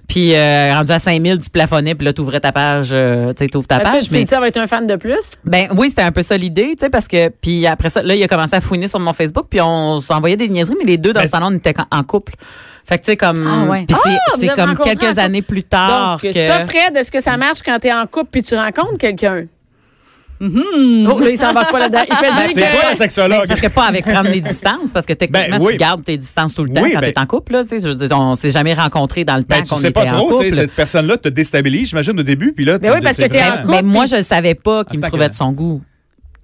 Puis 0.08 0.34
euh, 0.34 0.74
rendu 0.74 0.92
à 0.92 1.00
5000, 1.00 1.40
tu 1.40 1.50
plafonnais, 1.50 1.94
puis 1.96 2.06
là, 2.06 2.14
t'ouvrais 2.14 2.40
ta 2.40 2.52
page, 2.54 2.90
euh, 2.94 3.34
tu 3.34 3.44
sais, 3.44 3.50
t'ouvres 3.50 3.68
ta 3.68 3.80
page. 3.80 4.08
dit, 4.10 4.26
ça 4.26 4.40
va 4.40 4.48
être 4.48 4.58
un 4.58 4.68
fan 4.68 4.88
de 4.88 4.96
plus? 4.96 5.34
Ben 5.44 5.68
oui, 5.76 5.90
c'était 5.90 6.04
un 6.04 6.12
peu 6.14 6.24
ça 6.24 6.38
l'idée, 6.38 6.74
tu 6.78 6.86
sais, 6.86 6.90
parce 6.90 7.08
que 7.10 7.28
puis 7.30 7.68
après 7.68 7.90
ça, 7.90 8.02
là, 8.02 8.16
il 8.16 8.24
a 8.24 8.28
commencé 8.30 8.56
à 8.56 8.62
fouiner 8.62 8.88
sur 8.88 9.00
mon 9.02 9.12
Facebook, 9.14 9.48
puis 9.50 9.60
on 9.62 10.00
s'envoyait 10.00 10.38
des 10.38 10.48
niaiseries, 10.48 10.76
mais 10.80 10.86
les 10.86 10.98
deux 10.98 11.12
dans 11.12 11.20
Ben, 11.20 11.28
ce 11.28 11.32
temps-là, 11.34 11.48
on 11.52 11.56
était 11.56 11.74
en 11.92 12.04
couple. 12.04 12.34
Fait 12.88 12.98
que 13.00 13.04
tu 13.06 13.12
sais 13.12 13.18
comme, 13.18 13.48
Ah, 13.48 13.70
ouais. 13.70 13.86
puis 13.88 13.96
c'est- 14.04 14.10
Ah, 14.10 14.34
c'est 14.38 14.48
comme 14.56 14.78
quelques 14.78 15.18
années 15.18 15.42
plus 15.42 15.64
tard 15.64 16.20
Donc, 16.22 16.32
que. 16.34 16.46
ça, 16.48 16.66
Fred, 16.68 16.96
est-ce 16.96 17.12
que 17.12 17.22
ça 17.22 17.36
marche 17.38 17.60
quand 17.66 17.78
t'es 17.80 17.92
en 17.92 18.06
couple 18.06 18.30
puis 18.32 18.44
tu 18.44 18.56
rencontres 18.56 18.98
quelqu'un? 19.00 19.46
Oh, 20.42 20.46
là, 21.20 21.30
il 21.30 21.38
s'en 21.38 21.54
va 21.54 21.64
pas 21.66 21.80
là-dedans? 21.80 22.02
Il 22.10 22.16
fait 22.16 22.26
dire 22.26 22.36
Ben, 22.36 22.50
C'est 22.50 22.62
que... 22.62 22.72
quoi 22.72 22.84
la 22.84 22.90
Ben, 22.90 22.96
sexologue? 22.96 23.48
parce 23.48 23.62
que 23.62 23.68
pas 23.68 23.86
avec 23.86 24.06
prendre 24.06 24.30
des 24.30 24.42
distances, 24.42 24.92
parce 24.94 25.06
que 25.06 25.14
techniquement, 25.14 25.58
Ben, 25.60 25.64
oui. 25.66 25.72
tu 25.74 25.78
gardes 25.78 26.04
tes 26.04 26.18
distances 26.18 26.54
tout 26.54 26.64
le 26.66 26.72
temps 26.74 26.82
Oui, 26.82 26.92
quand 26.94 27.00
ben- 27.00 27.14
t'es 27.14 27.20
en 27.20 27.26
couple, 27.26 27.54
là, 27.54 27.64
tu 27.64 27.70
sais. 27.70 27.80
Je 27.80 27.88
veux 27.88 27.96
dire, 27.96 28.20
on 28.20 28.36
s'est 28.36 28.52
jamais 28.52 28.74
rencontrés 28.74 29.24
dans 29.24 29.38
le 29.38 29.44
temps 29.44 29.56
Ben, 29.58 29.64
tu 29.64 29.70
qu'on 29.70 29.80
était 29.80 29.92
pas 29.92 30.04
en 30.04 30.18
trop, 30.18 30.28
tu 30.38 30.44
couple. 30.50 30.52
cette 30.52 30.74
personne-là 30.74 31.18
te 31.18 31.30
déstabilise, 31.30 31.90
j'imagine, 31.90 32.20
au 32.20 32.24
début, 32.24 32.52
puis 32.54 32.66
là, 32.66 32.78
Ben 32.78 32.94
oui, 32.94 33.00
parce 33.02 33.16
que 33.18 33.24
t'es 33.24 33.42
en 33.44 33.62
couple. 33.62 33.68
Ben, 33.72 33.86
moi, 33.86 34.06
je 34.08 34.18
ne 34.18 34.24
savais 34.24 34.56
pas 34.56 34.84
qu'il 34.84 35.00
me 35.00 35.08
trouvait 35.08 35.30
de 35.30 35.34
son 35.34 35.52
goût. 35.54 35.82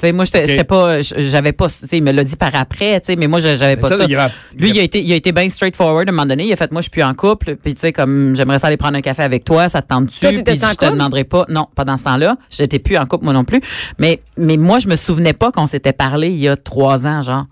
Tu 0.02 0.08
sais, 0.08 0.14
moi, 0.14 0.26
j'étais 0.26 0.44
Ok. 0.46 0.50
j'étais 0.50 0.64
pas, 0.64 1.02
j'avais 1.02 1.52
pas, 1.52 1.68
tu 1.70 1.86
sais, 1.86 1.98
il 1.98 2.04
me 2.04 2.12
l'a 2.12 2.24
dit 2.24 2.36
par 2.36 2.56
après, 2.56 3.00
tu 3.02 3.06
sais, 3.06 3.16
mais 3.16 3.28
moi, 3.28 3.40
je- 3.40 3.56
j'avais 3.56 3.76
pas 3.78 3.88
ça, 3.88 3.98
ça. 3.98 4.06
il 4.06 4.10
y 4.10 4.16
a- 4.16 4.32
Lui, 4.58 4.72
il 4.72 4.80
a 4.80 4.82
été, 4.82 5.00
il 5.00 5.14
a 5.14 5.16
été 5.16 5.32
bien 5.32 5.48
straightforward 5.48 6.08
à 6.10 6.12
un 6.12 6.16
moment 6.16 6.26
donné. 6.26 6.46
Il 6.46 6.52
a 6.54 6.56
fait, 6.56 6.72
moi, 6.72 6.82
je 6.82 6.86
suis 6.86 6.90
plus 6.90 7.04
en 7.04 7.14
couple. 7.14 7.56
Puis, 7.56 7.76
tu 7.76 7.82
sais, 7.82 7.94
comme, 7.94 8.36
j'aimerais 8.36 8.58
ça 8.58 8.66
aller 8.66 8.78
prendre 8.78 8.98
un 8.98 9.02
café 9.02 9.22
avec 9.22 9.44
toi. 9.46 9.70
Ça 9.70 9.84
te 9.84 9.90
tente-tu? 9.90 10.26
Puis, 10.44 10.56
je 10.56 10.76
te 10.76 10.86
demanderai 10.92 11.24
pas. 11.24 11.46
Non, 11.50 11.68
pas 11.76 11.86
dans 11.86 12.00
ce 12.00 12.04
temps-là. 12.06 12.36
J'étais 12.50 12.80
plus 12.80 12.98
en 12.98 13.06
couple, 13.06 13.26
moi 13.26 13.34
non 13.34 13.44
plus. 13.44 13.62
Mais, 14.00 14.22
mais 14.38 14.58
moi, 14.58 14.80
je 14.80 14.88
me 14.88 14.96
souvenais 14.96 15.34
pas 15.34 15.52
qu'on 15.52 15.68
s'était 15.68 15.94
parlé 15.94 16.30
il 16.30 16.40
y 16.40 16.48
a 16.48 16.58
trois 16.58 17.06
ans, 17.06 17.22
genre. 17.22 17.46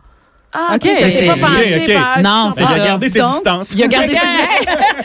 Ah, 0.52 0.76
OK, 0.76 0.82
c'est- 0.84 1.28
pas 1.28 1.36
pensé 1.36 1.94
par- 1.94 2.22
Non, 2.24 2.52
c'est 2.56 2.64
Il 2.64 2.82
a 2.82 2.86
gardé 2.86 3.10
ses 3.10 3.22
distances. 3.24 3.72
Il 3.76 3.84
a 3.84 3.88
gardé 3.88 4.16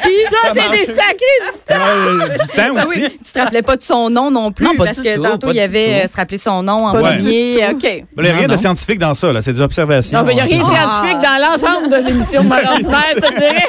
Puis 0.02 0.12
ça, 0.30 0.48
c'est 0.54 0.70
des 0.70 0.86
sacrés 0.86 1.40
distances. 1.52 1.70
Euh, 1.70 2.28
du 2.28 2.48
temps 2.48 2.74
Ah 2.78 2.82
aussi. 2.82 3.00
oui, 3.02 3.18
tu 3.24 3.32
te 3.32 3.38
rappelais 3.38 3.60
pas 3.62 3.76
de 3.76 3.82
son 3.82 4.08
nom 4.08 4.30
non 4.30 4.52
plus, 4.52 4.64
Non, 4.64 4.74
pas 4.76 4.84
parce 4.86 4.96
du 4.96 5.02
que 5.02 5.16
tout, 5.16 5.22
tantôt, 5.22 5.48
pas 5.48 5.52
il 5.52 5.56
y 5.56 5.60
avait 5.60 5.84
tout. 6.00 6.04
euh, 6.06 6.08
se 6.12 6.16
rappeler 6.16 6.38
son 6.38 6.62
nom 6.62 6.86
en 6.86 6.92
premier. 6.92 7.56
tout. 7.58 7.76
OK. 7.76 8.04
Il 8.16 8.22
n'y 8.22 8.28
a 8.28 8.32
rien 8.32 8.34
Non, 8.42 8.42
de 8.46 8.50
non. 8.52 8.56
scientifique 8.56 8.98
dans 8.98 9.12
ça, 9.14 9.32
là. 9.34 9.42
C'est 9.42 9.52
des 9.52 9.60
observations. 9.60 10.18
Non, 10.18 10.24
mais 10.24 10.32
il 10.32 10.36
n'y 10.36 10.40
a 10.40 10.44
rien 10.44 10.58
de 10.58 10.64
Ah. 10.66 11.00
scientifique 11.00 11.20
dans 11.20 11.42
l'ensemble 11.42 11.90
de 11.90 11.96
l'émission 12.08 12.42
de 12.42 12.48
je 13.14 13.20
te 13.20 13.34
dirais. 13.34 13.66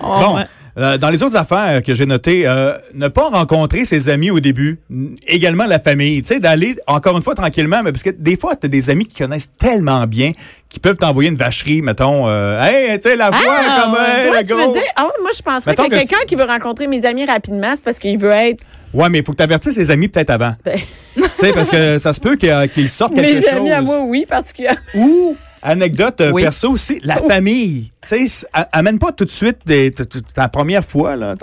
Bon, 0.00 0.38
euh, 0.78 0.96
dans 0.98 1.10
les 1.10 1.22
autres 1.22 1.36
affaires 1.36 1.82
que 1.82 1.94
j'ai 1.94 2.06
notées, 2.06 2.46
euh, 2.46 2.76
ne 2.94 3.08
pas 3.08 3.28
rencontrer 3.28 3.84
ses 3.84 4.08
amis 4.08 4.30
au 4.30 4.40
début, 4.40 4.78
également 5.26 5.64
la 5.66 5.78
famille, 5.78 6.22
tu 6.22 6.34
sais, 6.34 6.40
d'aller 6.40 6.76
encore 6.86 7.16
une 7.16 7.22
fois 7.22 7.34
tranquillement, 7.34 7.82
mais 7.82 7.92
parce 7.92 8.02
que 8.02 8.10
des 8.10 8.36
fois, 8.36 8.56
tu 8.56 8.66
as 8.66 8.68
des 8.68 8.90
amis 8.90 9.06
qui 9.06 9.16
connaissent 9.22 9.52
tellement 9.52 10.06
bien 10.06 10.32
qui 10.68 10.80
peuvent 10.80 10.96
t'envoyer 10.96 11.28
une 11.28 11.36
vacherie, 11.36 11.82
mettons, 11.82 12.26
euh, 12.28 12.58
hey, 12.62 12.98
tu 12.98 13.10
sais, 13.10 13.16
la 13.16 13.28
voix, 13.28 13.38
comme, 13.38 13.94
hey, 13.94 14.28
Toi, 14.30 14.40
le 14.40 14.46
tu 14.46 14.54
veux 14.54 14.72
dire, 14.72 14.82
ah, 14.96 15.08
moi, 15.20 15.30
je 15.36 15.42
penserais 15.42 15.74
que, 15.74 15.82
que 15.82 15.88
quelqu'un 15.90 16.16
tu- 16.20 16.26
qui 16.28 16.34
veut 16.34 16.44
rencontrer 16.44 16.86
mes 16.86 17.04
amis 17.04 17.26
rapidement, 17.26 17.72
c'est 17.74 17.84
parce 17.84 17.98
qu'il 17.98 18.16
veut 18.18 18.30
être 18.30 18.64
Ouais, 18.94 19.08
mais 19.10 19.18
il 19.18 19.24
faut 19.24 19.32
que 19.32 19.38
tu 19.38 19.42
avertisses 19.42 19.74
ses 19.74 19.90
amis 19.90 20.08
peut-être 20.08 20.30
avant. 20.30 20.54
Ben. 20.64 20.78
tu 21.14 21.22
sais, 21.38 21.52
parce 21.52 21.68
que 21.70 21.98
ça 21.98 22.12
se 22.14 22.20
peut 22.20 22.36
euh, 22.44 22.66
qu'ils 22.68 22.88
sortent 22.90 23.14
quelque 23.14 23.34
mes 23.36 23.40
chose. 23.42 23.52
amis 23.52 23.70
à 23.72 23.80
moi, 23.82 24.00
oui, 24.00 24.24
particulièrement. 24.26 24.80
Ou, 24.94 25.36
anecdote 25.62 26.20
euh, 26.20 26.30
Oui. 26.32 26.42
perso 26.42 26.70
aussi, 26.70 26.98
la 27.04 27.16
famille. 27.16 27.90
Tu 28.06 28.28
sais, 28.28 28.46
amène 28.72 28.98
pas 28.98 29.12
tout 29.12 29.24
de 29.24 29.30
suite 29.30 29.58
des- 29.64 29.92
ta 30.34 30.48
première 30.48 30.84
fois 30.84 31.16
là, 31.16 31.34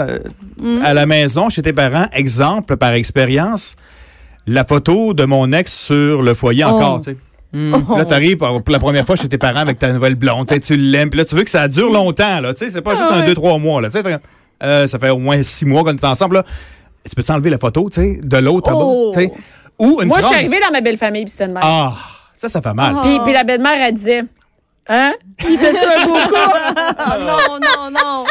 Mm. 0.57 0.81
à 0.83 0.93
la 0.93 1.05
maison 1.05 1.49
chez 1.49 1.61
tes 1.61 1.73
parents. 1.73 2.07
Exemple, 2.13 2.75
par 2.77 2.93
expérience, 2.93 3.75
la 4.45 4.65
photo 4.65 5.13
de 5.13 5.25
mon 5.25 5.51
ex 5.53 5.73
sur 5.85 6.21
le 6.21 6.33
foyer 6.33 6.63
Oh. 6.65 6.69
encore. 6.71 7.01
tu 7.01 7.11
sais. 7.11 7.17
Là, 7.51 8.05
tu 8.05 8.13
arrives 8.13 8.37
pour 8.37 8.61
la 8.67 8.79
première 8.79 9.05
fois 9.05 9.15
chez 9.15 9.27
tes 9.27 9.37
parents 9.39 9.61
avec 9.61 9.79
ta 9.79 9.91
nouvelle 9.91 10.15
blonde. 10.15 10.47
tu 10.61 10.77
l'aimes. 10.77 11.09
Puis 11.09 11.17
là, 11.17 11.25
tu 11.25 11.35
veux 11.35 11.43
que 11.43 11.49
ça 11.49 11.67
dure 11.67 11.91
longtemps. 11.91 12.41
Là, 12.41 12.53
tu 12.53 12.63
sais, 12.65 12.69
c'est 12.69 12.81
pas 12.81 12.91
juste 12.95 13.07
Ah 13.09 13.15
un, 13.15 13.19
ouais. 13.21 13.25
deux, 13.25 13.33
trois 13.33 13.57
mois. 13.57 13.81
Là, 13.81 13.89
tu 13.89 13.97
sais, 13.97 14.03
fait, 14.03 14.19
euh, 14.63 14.85
ça 14.85 14.99
fait 14.99 15.09
au 15.09 15.17
moins 15.17 15.41
six 15.41 15.65
mois 15.65 15.83
qu'on 15.83 15.95
est 15.95 16.03
ensemble. 16.03 16.35
Là. 16.35 16.45
Tu 17.09 17.15
peux 17.15 17.23
t'enlever 17.23 17.49
la 17.49 17.57
photo 17.57 17.89
tu 17.89 18.01
sais, 18.01 18.19
de 18.21 18.37
l'autre 18.37 18.71
Oh. 18.75 19.11
Ou 19.79 19.99
une 20.01 20.09
Moi, 20.09 20.19
je 20.19 20.25
suis 20.25 20.35
arrivée 20.35 20.59
dans 20.59 20.71
ma 20.71 20.81
belle 20.81 20.97
famille, 20.97 21.23
puis 21.23 21.31
c'était. 21.31 21.51
Ah, 21.61 21.95
ça, 22.39 22.47
ça 22.47 22.61
fait 22.61 22.73
mal. 22.73 22.95
Puis, 23.03 23.19
puis 23.25 23.33
la 23.33 23.43
belle-mère, 23.43 23.75
elle 23.85 23.95
disait, 23.95 24.23
hein? 24.87 25.13
Il 25.45 25.55
était-tu 25.55 25.85
un 25.85 26.05
beau 26.05 26.13
coup? 26.29 26.35
non, 27.19 27.59
non, 27.59 27.91
non. 27.91 28.25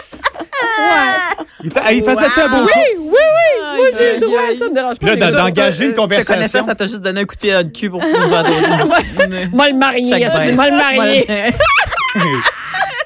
Il, 1.62 1.70
t'a- 1.70 1.92
il 1.92 2.02
faisait-tu 2.02 2.40
un 2.40 2.48
beau 2.48 2.64
coup? 2.66 2.70
Oui, 2.74 2.82
oui, 2.98 3.12
oui. 3.12 3.76
Moi, 3.76 3.86
j'ai 3.98 4.14
le 4.18 4.26
droit 4.26 4.40
à 4.40 4.58
ça, 4.58 4.64
me 4.68 4.74
dérange 4.74 4.96
là, 5.02 5.08
pas. 5.08 5.16
gars. 5.16 5.30
d'engager 5.30 5.84
une 5.86 5.94
conversation. 5.94 6.64
ça, 6.64 6.74
t'a 6.74 6.86
juste 6.86 7.00
donné 7.02 7.20
un 7.20 7.24
coup 7.26 7.34
de 7.34 7.40
pied 7.40 7.52
dans 7.52 7.58
le 7.66 7.70
cul 7.70 7.90
pour 7.90 8.00
pouvoir. 8.00 8.44
Moi, 9.52 9.68
le 9.68 9.74
marié, 9.76 10.10
moi 10.54 10.70
le 10.70 10.76
marié. 10.76 11.26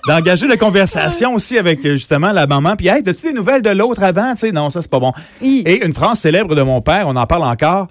D'engager 0.06 0.46
la 0.48 0.56
conversation 0.56 1.34
aussi 1.34 1.58
avec 1.58 1.84
euh, 1.84 1.92
justement 1.92 2.32
la 2.32 2.46
maman. 2.46 2.74
Puis, 2.76 2.88
hey, 2.88 3.02
as-tu 3.08 3.26
des 3.26 3.32
nouvelles 3.32 3.62
de 3.62 3.70
l'autre 3.70 4.02
avant? 4.02 4.32
Tu 4.32 4.38
sais, 4.38 4.52
non, 4.52 4.68
ça, 4.70 4.82
c'est 4.82 4.90
pas 4.90 4.98
bon. 4.98 5.12
Et 5.42 5.84
une 5.84 5.92
phrase 5.92 6.18
célèbre 6.20 6.54
de 6.54 6.62
mon 6.62 6.80
père, 6.80 7.04
on 7.06 7.14
en 7.16 7.26
parle 7.26 7.44
encore, 7.44 7.86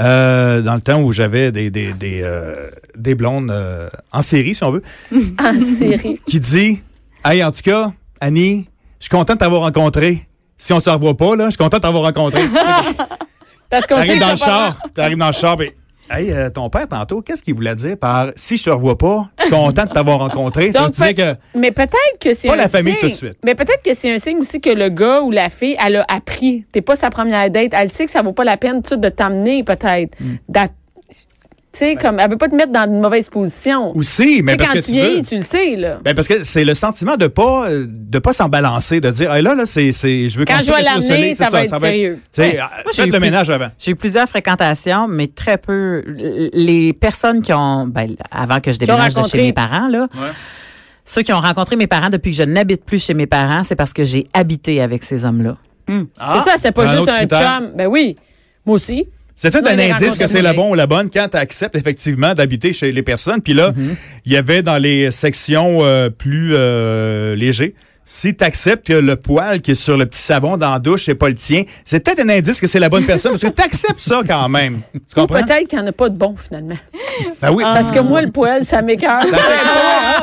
euh, 0.00 0.60
dans 0.62 0.74
le 0.74 0.80
temps 0.80 1.00
où 1.00 1.12
j'avais 1.12 1.52
des, 1.52 1.70
des, 1.70 1.92
des, 1.92 2.20
euh, 2.22 2.70
des 2.96 3.14
blondes 3.14 3.50
euh, 3.50 3.88
en 4.12 4.22
série, 4.22 4.54
si 4.54 4.64
on 4.64 4.72
veut, 4.72 4.82
En 5.38 5.58
série. 5.60 6.20
qui 6.26 6.40
dit 6.40 6.80
Hey, 7.24 7.44
en 7.44 7.52
tout 7.52 7.62
cas, 7.62 7.92
Annie, 8.20 8.66
je 8.98 9.04
suis 9.04 9.10
content 9.10 9.34
de 9.34 9.38
t'avoir 9.38 9.62
rencontré. 9.62 10.26
Si 10.56 10.72
on 10.72 10.80
se 10.80 10.90
revoit 10.90 11.16
pas, 11.16 11.36
là, 11.36 11.46
je 11.46 11.50
suis 11.50 11.58
content 11.58 11.76
de 11.78 11.82
t'avoir 11.82 12.04
rencontré. 12.04 12.40
Parce 13.70 13.86
qu'on 13.86 14.00
sait 14.00 14.06
T'arrives 14.06 14.20
dans 14.20 14.30
le 14.30 14.36
char. 14.36 14.76
T'arrives 14.94 15.18
dans 15.18 15.26
le 15.28 15.32
char. 15.32 15.56
ben, 15.56 15.70
Hey, 16.10 16.30
euh, 16.32 16.50
ton 16.50 16.68
père, 16.68 16.86
tantôt, 16.88 17.22
qu'est-ce 17.22 17.42
qu'il 17.42 17.54
voulait 17.54 17.74
dire 17.74 17.96
par 17.96 18.32
si 18.36 18.56
je 18.56 18.64
te 18.64 18.70
revois 18.70 18.98
pas, 18.98 19.26
je 19.38 19.44
suis 19.44 19.50
content 19.52 19.84
de 19.84 19.90
t'avoir 19.90 20.18
rencontré? 20.18 20.72
Ça 20.72 20.80
veut 20.80 20.84
Donc, 20.86 20.94
dire 20.94 21.06
peut- 21.06 21.12
que. 21.14 21.58
Mais 21.58 21.70
peut-être 21.70 22.18
que 22.20 22.34
c'est 22.34 22.48
Pas 22.48 22.54
un 22.54 22.58
la 22.58 22.68
famille 22.68 22.92
signe- 22.92 23.00
tout 23.00 23.08
de 23.08 23.14
suite. 23.14 23.38
Mais 23.44 23.54
peut-être 23.54 23.82
que 23.82 23.94
c'est 23.94 24.12
un 24.14 24.18
signe 24.18 24.38
aussi 24.38 24.60
que 24.60 24.70
le 24.70 24.88
gars 24.90 25.22
ou 25.22 25.30
la 25.30 25.48
fille, 25.48 25.76
elle 25.84 25.96
a 25.96 26.04
appris. 26.08 26.66
T'es 26.72 26.82
pas 26.82 26.96
sa 26.96 27.08
première 27.08 27.48
date. 27.50 27.72
Elle 27.72 27.90
sait 27.90 28.04
que 28.04 28.10
ça 28.10 28.20
vaut 28.20 28.32
pas 28.32 28.44
la 28.44 28.56
peine 28.56 28.82
tout 28.82 28.96
de 28.96 29.08
t'emmener, 29.08 29.62
peut-être. 29.64 30.10
Hmm. 30.20 30.34
Tu 31.72 31.78
sais, 31.78 31.94
comme, 31.96 32.20
elle 32.20 32.30
veut 32.30 32.36
pas 32.36 32.48
te 32.50 32.54
mettre 32.54 32.70
dans 32.70 32.84
une 32.84 33.00
mauvaise 33.00 33.30
position. 33.30 33.96
Aussi, 33.96 34.42
mais 34.44 34.56
parce 34.58 34.72
quand 34.72 34.74
que 34.76 34.84
tu 34.84 34.92
tu 34.92 34.98
veux. 34.98 35.06
vieillis, 35.06 35.22
tu 35.22 35.36
le 35.36 35.40
sais, 35.40 35.74
là. 35.76 36.00
Ben 36.04 36.14
parce 36.14 36.28
que 36.28 36.44
c'est 36.44 36.64
le 36.66 36.74
sentiment 36.74 37.16
de 37.16 37.28
pas 37.28 37.68
de 37.70 38.18
pas 38.18 38.32
s'en 38.34 38.50
balancer, 38.50 39.00
de 39.00 39.08
dire 39.10 39.32
hey, 39.32 39.42
là 39.42 39.54
là 39.54 39.64
c'est 39.64 39.90
c'est 39.90 40.28
je 40.28 40.38
veux 40.38 40.44
Quand 40.44 40.60
je 40.62 40.70
vais 40.70 40.82
l'amener, 40.82 41.34
ça 41.34 41.46
c'est 41.46 41.50
va 41.52 41.62
être 41.62 41.80
sérieux. 41.80 42.18
Tu 42.34 42.42
sais, 42.42 42.48
Ouais. 42.50 42.58
euh, 42.58 42.62
Moi, 42.84 42.92
faites 42.94 43.06
le 43.06 43.12
plus- 43.12 43.20
ménage 43.20 43.48
avant. 43.48 43.68
J'ai 43.78 43.92
eu 43.92 43.96
plusieurs 43.96 44.28
fréquentations, 44.28 45.08
mais 45.08 45.28
très 45.28 45.56
peu. 45.56 46.02
Les 46.52 46.92
personnes 46.92 47.40
qui 47.40 47.54
ont, 47.54 47.86
ben, 47.86 48.16
avant 48.30 48.60
que 48.60 48.70
je 48.70 48.78
déménage 48.78 49.14
de 49.14 49.22
chez 49.22 49.38
mes 49.38 49.54
parents, 49.54 49.88
là, 49.88 50.08
ceux 51.06 51.22
qui 51.22 51.32
ont 51.32 51.40
rencontré 51.40 51.76
mes 51.76 51.86
parents 51.86 52.10
depuis 52.10 52.32
que 52.32 52.36
je 52.36 52.42
n'habite 52.42 52.84
plus 52.84 53.02
chez 53.02 53.14
mes 53.14 53.26
parents, 53.26 53.64
c'est 53.64 53.76
parce 53.76 53.94
que 53.94 54.04
j'ai 54.04 54.28
habité 54.34 54.82
avec 54.82 55.02
ces 55.04 55.24
hommes-là. 55.24 55.56
Ah, 56.20 56.36
c'est 56.38 56.50
ça, 56.50 56.56
c'était 56.58 56.72
pas 56.72 56.84
un 56.84 56.96
juste 56.96 57.08
un 57.08 57.16
critère. 57.16 57.58
chum. 57.60 57.70
Ben 57.74 57.86
oui. 57.86 58.16
Moi 58.66 58.76
aussi. 58.76 59.06
C'est 59.34 59.50
tout 59.50 59.66
un 59.66 59.78
indice 59.78 60.16
que 60.16 60.26
c'est 60.26 60.42
la 60.42 60.50
amoureuses. 60.50 60.56
bonne 60.56 60.72
ou 60.72 60.74
la 60.74 60.86
bonne 60.86 61.10
quand 61.10 61.28
tu 61.30 61.36
acceptes 61.36 61.74
effectivement 61.74 62.34
d'habiter 62.34 62.72
chez 62.72 62.92
les 62.92 63.02
personnes. 63.02 63.40
Puis 63.40 63.54
là, 63.54 63.70
Mm-hmm. 63.72 63.94
il 64.26 64.32
y 64.32 64.36
avait 64.36 64.62
dans 64.62 64.76
les 64.78 65.10
sections 65.10 65.84
euh, 65.84 66.10
plus 66.10 66.50
euh, 66.54 67.34
légers, 67.34 67.74
si 68.04 68.34
tu 68.36 68.44
acceptes 68.44 68.86
que 68.88 68.92
le 68.94 69.16
poil 69.16 69.60
qui 69.60 69.70
est 69.72 69.74
sur 69.74 69.96
le 69.96 70.06
petit 70.06 70.20
savon 70.20 70.56
dans 70.56 70.72
la 70.72 70.78
douche, 70.78 71.04
c'est 71.06 71.14
pas 71.14 71.28
le 71.28 71.34
tien, 71.34 71.62
c'est 71.84 72.00
peut-être 72.00 72.20
un 72.24 72.28
indice 72.28 72.60
que 72.60 72.66
c'est 72.66 72.78
la 72.80 72.88
bonne 72.88 73.04
personne 73.04 73.32
parce 73.32 73.42
que 73.44 73.48
tu 73.48 73.62
acceptes 73.62 74.00
ça 74.00 74.22
quand 74.26 74.48
même. 74.48 74.80
Tu 74.92 74.98
Ou 74.98 75.20
comprends? 75.22 75.42
peut-être 75.42 75.68
qu'il 75.68 75.78
n'y 75.78 75.84
en 75.84 75.88
a 75.88 75.92
pas 75.92 76.08
de 76.08 76.16
bon, 76.16 76.34
finalement. 76.36 76.76
Ben 77.40 77.50
oui. 77.52 77.62
Parce 77.62 77.90
que 77.92 78.00
moi, 78.00 78.22
le 78.22 78.30
poil, 78.30 78.64
ça 78.64 78.82
m'écœure. 78.82 79.22
Ça 79.30 79.36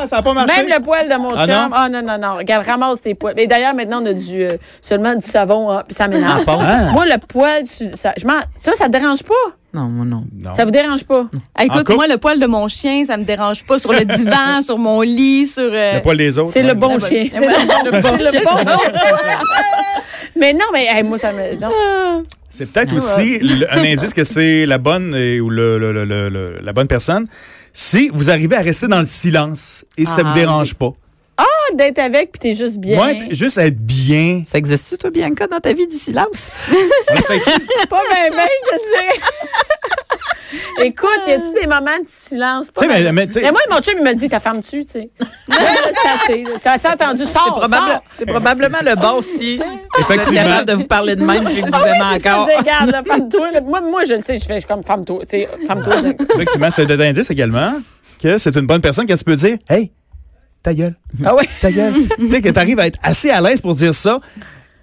Ah, 0.02 0.06
ça 0.06 0.18
a 0.18 0.22
pas 0.22 0.32
marché? 0.34 0.62
Même 0.62 0.70
le 0.76 0.82
poil 0.82 1.08
de 1.08 1.14
mon 1.16 1.34
Ah, 1.34 1.46
chum. 1.46 1.54
non? 1.54 1.70
Ah 1.72 1.88
non, 1.88 2.02
non, 2.02 2.18
non. 2.18 2.36
Regarde, 2.36 2.66
ramasse 2.66 3.00
tes 3.00 3.14
poils. 3.14 3.34
Et 3.38 3.46
d'ailleurs, 3.46 3.74
maintenant, 3.74 4.02
on 4.02 4.06
a 4.06 4.12
du, 4.12 4.42
euh, 4.44 4.56
seulement 4.82 5.14
du 5.14 5.26
savon, 5.26 5.70
ah, 5.70 5.84
puis 5.86 5.94
ça 5.94 6.08
m'énerve. 6.08 6.44
Ah. 6.46 6.90
Moi, 6.92 7.06
le 7.06 7.18
poil, 7.18 7.62
tu- 7.64 7.94
ça, 7.96 8.12
je 8.16 8.26
m'en- 8.26 8.40
ça, 8.60 8.72
ça 8.74 8.86
te 8.86 8.90
dérange 8.90 9.22
pas? 9.22 9.34
Non, 9.72 9.82
moi 9.88 10.04
non. 10.04 10.24
Non. 10.44 10.52
Ça 10.52 10.64
vous 10.64 10.70
dérange 10.72 11.04
pas? 11.04 11.26
Ah, 11.54 11.64
écoute, 11.64 11.88
moi, 11.90 12.08
le 12.08 12.16
poil 12.18 12.40
de 12.40 12.46
mon 12.46 12.66
chien, 12.68 13.04
ça 13.04 13.16
me 13.16 13.24
dérange 13.24 13.64
pas 13.64 13.78
sur 13.78 13.92
le 13.92 14.04
divan, 14.04 14.62
sur 14.66 14.78
mon 14.78 15.00
lit, 15.02 15.46
sur. 15.46 15.62
euh, 15.62 15.94
Le 15.94 16.02
poil 16.02 16.16
des 16.16 16.36
autres. 16.38 16.50
C'est 16.52 16.62
ouais. 16.62 16.68
le 16.68 16.74
bon 16.74 16.96
Ah, 17.00 17.06
chien. 17.08 17.22
ouais. 17.22 17.30
C'est 17.32 17.40
le, 17.40 17.46
le- 17.46 18.24
c'est 18.30 18.38
le 18.40 18.44
bon 18.44 18.82
Mais 20.36 20.52
non, 20.52 20.64
mais 20.72 20.86
hey, 20.88 21.02
moi, 21.02 21.18
ça 21.18 21.32
me. 21.32 21.54
non. 21.60 22.24
C'est 22.48 22.70
peut-être 22.72 22.94
aussi 22.96 23.38
le- 23.38 23.72
un 23.72 23.84
indice 23.84 24.12
que 24.14 24.24
c'est 24.24 24.66
la 24.66 24.78
bonne 24.78 25.14
ou 25.14 25.50
le, 25.50 25.78
le- 25.78 25.92
le- 25.92 26.04
le- 26.04 26.28
le- 26.28 26.58
la 26.62 26.72
bonne 26.72 26.88
personne. 26.88 27.26
Si 27.72 28.10
vous 28.12 28.30
arrivez 28.30 28.56
à 28.56 28.60
rester 28.60 28.88
dans 28.88 28.98
le 28.98 29.04
silence 29.04 29.84
et 29.96 30.04
ça 30.04 30.22
Ah, 30.24 30.28
vous 30.28 30.34
dérange 30.34 30.74
pas. 30.74 30.92
D'être 31.74 31.98
avec, 32.00 32.32
puis 32.32 32.40
t'es 32.40 32.54
juste 32.54 32.78
bien. 32.78 32.96
Moi, 32.96 33.12
être- 33.12 33.34
juste 33.34 33.58
être 33.58 33.76
bien. 33.78 34.42
Ça 34.46 34.58
existe-tu, 34.58 34.98
toi, 34.98 35.10
Bianca, 35.10 35.46
dans 35.46 35.60
ta 35.60 35.72
vie 35.72 35.86
du 35.86 35.96
silence? 35.96 36.48
On 37.10 37.14
essaie- 37.14 37.38
Pas 37.88 38.00
bien, 38.12 38.30
bien, 38.30 38.46
je 38.64 38.76
te 38.76 38.82
dis. 39.16 39.20
Écoute, 40.82 41.08
y 41.28 41.32
a-tu 41.32 41.52
des 41.60 41.66
moments 41.68 41.98
de 41.98 42.06
silence? 42.08 42.66
Pas 42.72 42.80
Tu 42.82 42.88
sais, 42.88 43.02
mais- 43.02 43.12
mais, 43.12 43.26
Mais 43.36 43.50
moi, 43.52 43.60
mon 43.70 43.80
chum, 43.80 43.94
il 43.98 44.04
me 44.04 44.14
dit, 44.14 44.28
ta 44.28 44.40
femme 44.40 44.60
tu 44.62 44.84
tu 44.84 44.92
sais. 44.92 45.10
T'as 46.62 46.72
assez 46.72 46.88
entendu, 46.88 47.24
sors, 47.24 47.64
c'est 48.14 48.26
probablement 48.26 48.78
le 48.84 48.96
bon 48.96 49.22
si 49.22 49.60
Effectivement. 49.98 50.42
capable 50.42 50.68
de 50.68 50.72
vous 50.74 50.84
parler 50.84 51.14
de 51.16 51.24
même 51.24 51.44
puis 51.44 51.62
que 51.62 51.66
vous 51.66 51.72
Ah 51.72 51.82
oui, 51.84 52.20
ça, 52.20 52.32
encore. 52.34 52.48
regarde, 52.58 52.90
là, 52.90 53.02
femme-toi. 53.06 53.50
là. 53.52 53.60
Moi, 53.60 53.80
moi, 53.82 54.04
je 54.04 54.14
le 54.14 54.22
sais, 54.22 54.38
je 54.38 54.44
fais 54.44 54.54
je 54.54 54.58
suis 54.60 54.68
comme 54.68 54.82
femme-toi. 54.84 55.20
Tu 55.20 55.42
sais, 55.42 55.48
femme-toi. 55.68 55.94
Effectivement, 56.34 56.70
c'est 56.70 56.90
un 56.90 57.00
indice 57.00 57.30
également 57.30 57.74
que 58.20 58.36
c'est 58.38 58.54
une 58.56 58.66
bonne 58.66 58.80
personne 58.80 59.06
quand 59.06 59.16
tu 59.16 59.24
peux 59.24 59.36
dire 59.36 59.56
Hey, 59.68 59.92
ta 60.62 60.74
gueule, 60.74 60.94
Ah 61.24 61.34
oui. 61.36 61.44
ta 61.60 61.70
gueule. 61.72 61.94
tu 62.18 62.28
sais, 62.28 62.40
que 62.42 62.48
tu 62.48 62.58
arrives 62.58 62.78
à 62.80 62.86
être 62.86 62.98
assez 63.02 63.30
à 63.30 63.40
l'aise 63.40 63.60
pour 63.60 63.74
dire 63.74 63.94
ça. 63.94 64.20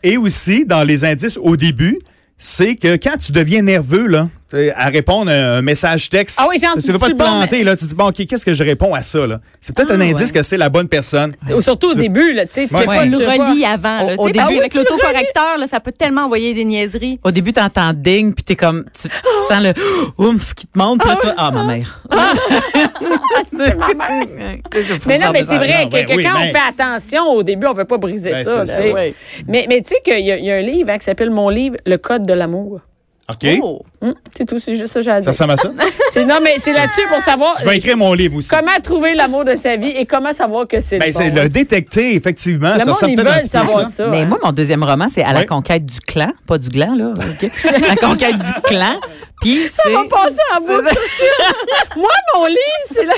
Et 0.04 0.18
aussi, 0.18 0.66
dans 0.66 0.84
les 0.84 1.06
indices 1.06 1.38
au 1.38 1.56
début, 1.58 2.00
c'est 2.38 2.76
que 2.76 2.96
quand 2.98 3.18
tu 3.18 3.32
deviens 3.32 3.62
nerveux, 3.62 4.08
là, 4.08 4.30
à 4.76 4.90
répondre 4.90 5.30
à 5.32 5.34
un 5.58 5.62
message 5.62 6.10
texte, 6.10 6.40
Ah 6.42 6.48
oui, 6.50 6.58
genre, 6.60 6.74
tu 6.76 6.82
tu 6.84 6.88
ne 6.88 6.94
veux 6.94 7.00
pas 7.00 7.08
te 7.08 7.12
bon, 7.12 7.18
planter, 7.18 7.64
là, 7.64 7.76
tu 7.76 7.86
dis, 7.86 7.96
bon, 7.96 8.08
OK, 8.08 8.26
qu'est-ce 8.26 8.46
que 8.46 8.54
je 8.54 8.64
réponds 8.64 8.94
à 8.94 9.02
ça? 9.04 9.28
là? 9.28 9.42
C'est 9.60 9.76
peut-être 9.76 9.92
un 9.92 10.00
indice 10.02 10.32
que 10.32 10.42
c'est 10.42 10.58
la 10.58 10.70
bonne 10.70 10.88
personne. 10.88 11.36
Ou 11.54 11.62
surtout 11.62 11.92
au 11.92 11.96
début, 11.96 12.32
là, 12.34 12.46
tu 12.46 12.54
sais, 12.54 12.68
tu 12.68 12.76
Ouais. 12.76 12.86
pas, 12.86 13.06
le 13.06 13.18
relis 13.18 13.66
avant, 13.66 14.04
là. 14.06 14.16
Au- 14.16 14.22
au 14.24 14.28
Tu 14.28 14.34
sais, 14.34 14.38
parce 14.38 14.48
début- 14.50 14.58
qu'avec 14.60 14.74
l'autocorrecteur, 14.76 15.58
là, 15.60 15.68
ça 15.68 15.80
peut 15.80 15.92
tellement 15.92 16.22
envoyer 16.26 16.54
des 16.54 16.64
niaiseries. 16.66 17.20
Au 17.24 17.32
début, 17.32 17.52
t'entends 17.54 17.92
ding, 17.94 18.34
puis 18.34 18.44
t'es 18.44 18.56
comme, 18.56 18.86
tu, 18.94 19.10
tu 19.10 19.16
sens 19.50 19.62
le 19.64 19.74
oomph 20.18 20.54
qui 20.54 20.68
te 20.68 20.78
monte, 20.78 21.00
puis 21.02 21.10
là, 21.10 21.18
tu 21.20 21.28
vas, 21.28 21.34
ah, 21.38 21.52
ma 21.52 21.64
mère. 21.66 22.02
C'est 23.52 23.76
ma 23.76 23.94
mère. 23.94 24.28
Mais 25.08 25.18
non, 25.18 25.32
mais 25.34 25.44
c'est 25.44 25.58
vrai 25.58 25.84
Non, 25.84 25.90
que, 25.90 25.94
ben 25.94 26.06
oui, 26.16 26.24
quand 26.24 26.34
mais- 26.40 26.52
on 26.52 26.54
fait 26.54 26.82
attention, 26.84 27.24
au 27.34 27.44
début, 27.44 27.68
on 27.68 27.74
veut 27.74 27.86
pas 27.86 27.98
briser 27.98 28.32
Ben, 28.32 28.46
ça. 28.46 28.64
Mais, 29.48 29.66
mais 29.68 29.82
tu 29.82 29.90
sais 29.90 30.02
qu'il 30.04 30.26
y, 30.26 30.32
a- 30.32 30.38
il 30.38 30.46
y 30.46 30.52
a 30.52 30.56
un 30.56 30.62
livre 30.62 30.90
hein, 30.92 30.98
qui 30.98 31.06
s'appelle 31.06 31.32
Mon 31.32 31.50
livre, 31.50 31.78
Le 31.86 31.98
Code 31.98 32.26
de 32.26 32.34
l'amour. 32.34 32.82
OK? 33.30 33.46
Oh. 33.62 33.82
Hum, 34.02 34.16
c'est 34.36 34.46
tout, 34.46 34.58
c'est 34.60 34.76
juste 34.76 34.94
ça 34.94 35.02
j'ai 35.02 35.12
à 35.12 35.16
Ça 35.16 35.22
dire. 35.22 35.30
ressemble 35.32 35.52
à 35.54 35.58
ça? 35.58 35.72
C'est- 36.18 36.26
Non, 36.26 36.40
mais 36.44 36.56
c'est 36.58 36.74
là-dessus 36.74 37.02
pour 37.10 37.20
savoir 37.20 37.56
Je 37.62 37.66
vais 37.68 37.78
écrire 37.78 37.98
mon 37.98 38.14
livre 38.14 38.38
aussi. 38.38 38.50
comment 38.50 38.72
trouver 38.84 39.14
l'amour 39.14 39.46
de 39.46 39.56
sa 39.56 39.76
vie 39.78 39.90
et 39.90 40.06
comment 40.06 40.34
savoir 40.34 40.68
que 40.68 40.82
c'est 40.82 41.00
Ben, 41.00 41.08
le 41.08 41.12
c'est 41.14 41.30
bon. 41.30 41.44
le 41.44 41.50
détecter, 41.50 42.16
effectivement. 42.16 42.74
Le 42.74 42.80
ça 42.80 42.86
monde, 42.86 42.98
ils 43.08 43.18
veulent 43.18 43.44
savoir 43.46 43.86
ça. 43.86 43.92
ça. 43.92 44.08
Mais 44.08 44.22
hein. 44.22 44.26
moi, 44.26 44.40
mon 44.44 44.52
deuxième 44.52 44.84
roman, 44.84 45.08
c'est 45.14 45.24
À 45.24 45.34
la 45.34 45.40
Ouais. 45.42 45.46
conquête 45.46 45.86
du 45.86 46.00
clan. 46.00 46.32
Pas 46.46 46.58
du 46.58 46.70
gland, 46.70 46.96
là. 46.96 47.14
La 47.88 47.96
conquête 47.96 48.38
du 48.38 48.54
clan. 48.64 49.00
Puis. 49.42 49.66
On 49.88 49.92
va 49.92 50.04
passer 50.10 50.36
en 50.56 50.62
boucle. 50.62 50.96
Moi, 51.96 52.10
mon 52.36 52.46
livre, 52.46 52.58
c'est 52.92 53.06
là. 53.06 53.14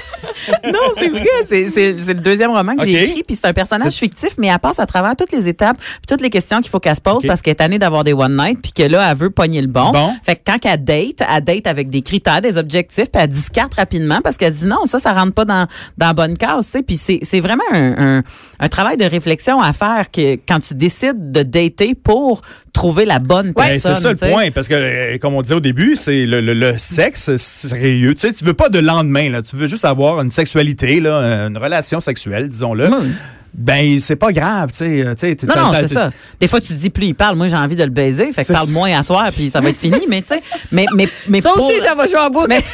Non, 0.71 0.79
c'est 0.97 1.07
vrai. 1.09 1.25
C'est, 1.47 2.13
le 2.13 2.13
deuxième 2.21 2.51
roman 2.51 2.75
que 2.75 2.85
j'ai 2.85 3.03
écrit. 3.03 3.23
Puis 3.23 3.35
c'est 3.35 3.47
un 3.47 3.53
personnage 3.53 3.93
fictif, 3.93 4.31
mais 4.37 4.47
elle 4.47 4.59
passe 4.59 4.79
à 4.79 4.85
travers 4.85 5.15
toutes 5.15 5.31
les 5.31 5.47
étapes, 5.47 5.77
puis 5.77 6.07
toutes 6.07 6.21
les 6.21 6.29
questions 6.29 6.59
qu'il 6.61 6.69
faut 6.69 6.79
qu'elle 6.79 6.95
se 6.95 7.01
pose 7.01 7.25
parce 7.25 7.41
qu'elle 7.41 7.51
est 7.51 7.55
tannée 7.55 7.79
d'avoir 7.79 8.03
des 8.03 8.13
one 8.13 8.35
night, 8.35 8.59
puis 8.61 8.71
que 8.71 8.83
là, 8.83 9.07
elle 9.09 9.17
veut 9.17 9.29
pogner 9.29 9.61
le 9.61 9.67
bon. 9.67 9.91
Bon. 9.91 10.13
Fait 10.23 10.35
que 10.35 10.41
quand 10.45 10.57
elle 10.65 10.83
date, 10.83 11.21
elle 11.27 11.43
date 11.43 11.67
avec 11.67 11.89
des 11.89 12.01
critères, 12.01 12.41
des 12.41 12.57
objectifs, 12.57 12.88
puis 12.95 13.05
elle 13.13 13.29
discarte 13.29 13.73
rapidement 13.75 14.19
parce 14.23 14.37
qu'elle 14.37 14.53
se 14.53 14.59
dit 14.59 14.65
non, 14.65 14.85
ça, 14.85 14.99
ça 14.99 15.13
rentre 15.13 15.33
pas 15.33 15.45
dans, 15.45 15.67
dans 15.97 16.07
la 16.07 16.13
bonne 16.13 16.37
case, 16.37 16.65
tu 16.65 16.71
sais. 16.71 16.83
Puis 16.83 16.97
c'est, 16.97 17.19
c'est 17.23 17.39
vraiment 17.39 17.63
un, 17.71 18.17
un, 18.17 18.23
un 18.59 18.67
travail 18.69 18.97
de 18.97 19.05
réflexion 19.05 19.61
à 19.61 19.73
faire 19.73 20.11
que 20.11 20.33
quand 20.47 20.59
tu 20.59 20.73
décides 20.73 21.31
de 21.31 21.43
dater 21.43 21.95
pour 21.95 22.41
trouver 22.73 23.05
la 23.05 23.19
bonne 23.19 23.53
personne. 23.71 23.95
c'est 23.95 24.01
ça 24.01 24.09
le 24.11 24.15
point, 24.33 24.51
parce 24.51 24.67
que, 24.67 24.73
euh, 24.75 25.17
comme 25.17 25.33
on 25.33 25.41
disait 25.41 25.55
au 25.55 25.59
début, 25.59 25.95
c'est 25.95 26.25
le, 26.25 26.39
le- 26.41 26.53
le 26.53 26.77
sexe 26.77 27.35
sérieux. 27.37 28.13
Tu 28.13 28.21
sais, 28.21 28.33
tu 28.33 28.45
veux 28.45 28.53
pas 28.53 28.69
de 28.69 28.79
lendemain, 28.79 29.29
là. 29.29 29.41
Tu 29.41 29.55
veux 29.55 29.67
juste 29.67 29.85
avoir 29.85 30.21
une 30.21 30.29
sexualité, 30.29 30.99
là, 30.99 31.47
une 31.47 31.57
relation 31.57 31.99
sexuelle, 31.99 32.47
disons-le. 32.49 32.87
Oui. 32.89 33.11
Ben, 33.53 33.99
c'est 33.99 34.15
pas 34.15 34.31
grave, 34.31 34.69
tu 34.71 34.77
sais. 34.77 35.01
euh, 35.05 35.15
Non, 35.47 35.55
non, 35.55 35.71
c'est 35.73 35.87
ça. 35.87 36.11
Des 36.39 36.47
fois, 36.47 36.61
tu 36.61 36.67
te 36.69 36.73
dis, 36.73 36.89
plus 36.89 37.07
il 37.07 37.15
parle, 37.15 37.35
moi, 37.35 37.47
j'ai 37.47 37.55
envie 37.55 37.75
de 37.75 37.83
le 37.83 37.89
baiser. 37.89 38.31
Fait 38.31 38.43
que 38.45 38.53
parle 38.53 38.67
ça. 38.67 38.73
moins 38.73 38.97
à 38.97 39.03
soir, 39.03 39.29
puis 39.33 39.49
ça 39.49 39.59
va 39.59 39.69
être 39.69 39.77
fini. 39.79 39.99
Mais, 40.07 40.21
tu 40.21 40.29
sais, 40.29 40.41
mais, 40.71 40.85
mais, 40.95 41.07
mais, 41.27 41.41
Ça 41.41 41.51
pour- 41.53 41.65
aussi, 41.67 41.79
ça 41.81 41.95
va 41.95 42.07
jouer 42.07 42.19
en 42.19 42.29
boucle. 42.29 42.47
Mais- 42.49 42.63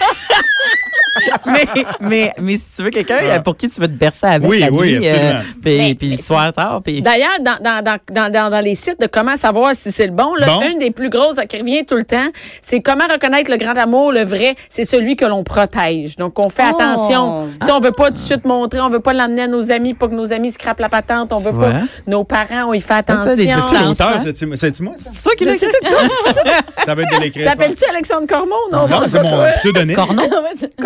mais, 1.45 1.65
mais, 2.01 2.33
mais 2.39 2.57
si 2.57 2.65
tu 2.75 2.83
veux 2.83 2.89
quelqu'un 2.89 3.17
Ah. 3.31 3.39
pour 3.39 3.55
qui 3.55 3.69
tu 3.69 3.79
veux 3.79 3.87
te 3.87 3.93
bercer 3.93 4.25
avec 4.27 4.49
Oui, 4.49 4.59
la 4.59 4.71
oui, 4.71 4.97
nuit, 4.99 5.07
absolument. 5.07 5.39
puis, 5.61 5.77
Mais- 5.77 5.95
puis 5.95 6.09
le 6.11 6.17
soir 6.17 6.51
tard, 6.53 6.81
puis... 6.83 7.01
D'ailleurs, 7.01 7.39
dans, 7.41 7.57
dans, 7.61 7.81
dans, 7.83 8.31
dans, 8.31 8.49
dans, 8.51 8.59
les 8.63 8.75
sites 8.75 8.99
de 8.99 9.07
comment 9.07 9.35
savoir 9.35 9.73
si 9.75 9.91
c'est 9.91 10.05
le 10.07 10.11
bon, 10.13 10.33
là, 10.35 10.47
Bon. 10.47 10.61
une 10.69 10.79
des 10.79 10.91
plus 10.91 11.09
grosses 11.09 11.37
qui 11.49 11.57
revient 11.57 11.85
tout 11.85 11.95
le 11.95 12.03
temps, 12.03 12.27
c'est 12.61 12.81
comment 12.81 13.05
reconnaître 13.11 13.49
le 13.51 13.57
grand 13.57 13.77
amour, 13.77 14.11
le 14.11 14.23
vrai, 14.23 14.55
c'est 14.69 14.85
celui 14.85 15.15
que 15.15 15.25
l'on 15.25 15.43
protège. 15.43 16.15
Donc, 16.17 16.37
on 16.39 16.49
fait 16.49 16.63
Oh. 16.71 16.75
attention. 16.79 17.47
Tu 17.61 17.67
sais, 17.67 17.71
on 17.71 17.79
veut 17.79 17.91
pas 17.91 18.07
tout 18.07 18.13
de 18.13 18.19
suite 18.19 18.45
montrer, 18.45 18.81
on 18.81 18.89
veut 18.89 18.99
pas 18.99 19.13
l'emmener 19.13 19.43
à 19.43 19.47
nos 19.47 19.71
amis 19.71 19.93
pour 19.93 20.09
que 20.09 20.15
nos 20.15 20.33
amis 20.33 20.51
scrapent 20.51 20.79
la 20.79 20.89
patente, 20.89 21.31
on 21.31 21.37
Tu 21.37 21.45
veut 21.45 21.51
vois? 21.51 21.69
pas 21.69 21.81
nos 22.07 22.23
parents, 22.23 22.65
on 22.69 22.73
y 22.73 22.81
fait 22.81 22.87
ça, 22.87 22.95
attention. 22.97 23.35
C'est-tu 23.35 23.83
l'auteur? 23.83 24.07
hein? 24.15 24.19
C'est-tu 24.55 24.83
moi? 24.83 24.93
C'est 24.97 25.23
toi 25.23 25.33
qui 25.37 25.45
l'as 25.45 25.55
écrit? 25.55 25.67
Ça 26.85 26.93
va 26.95 27.01
être 27.01 27.17
de 27.17 27.21
l'écrire. 27.23 27.49
T'appelles-tu 27.49 27.83
Alexandre 27.89 28.27
Cormon? 28.27 28.55
Non, 28.71 28.87
Non, 28.87 29.01
c'est 29.07 29.21
mon 29.21 29.43
pseudonyme. 29.57 29.95
Cornon? 29.95 30.23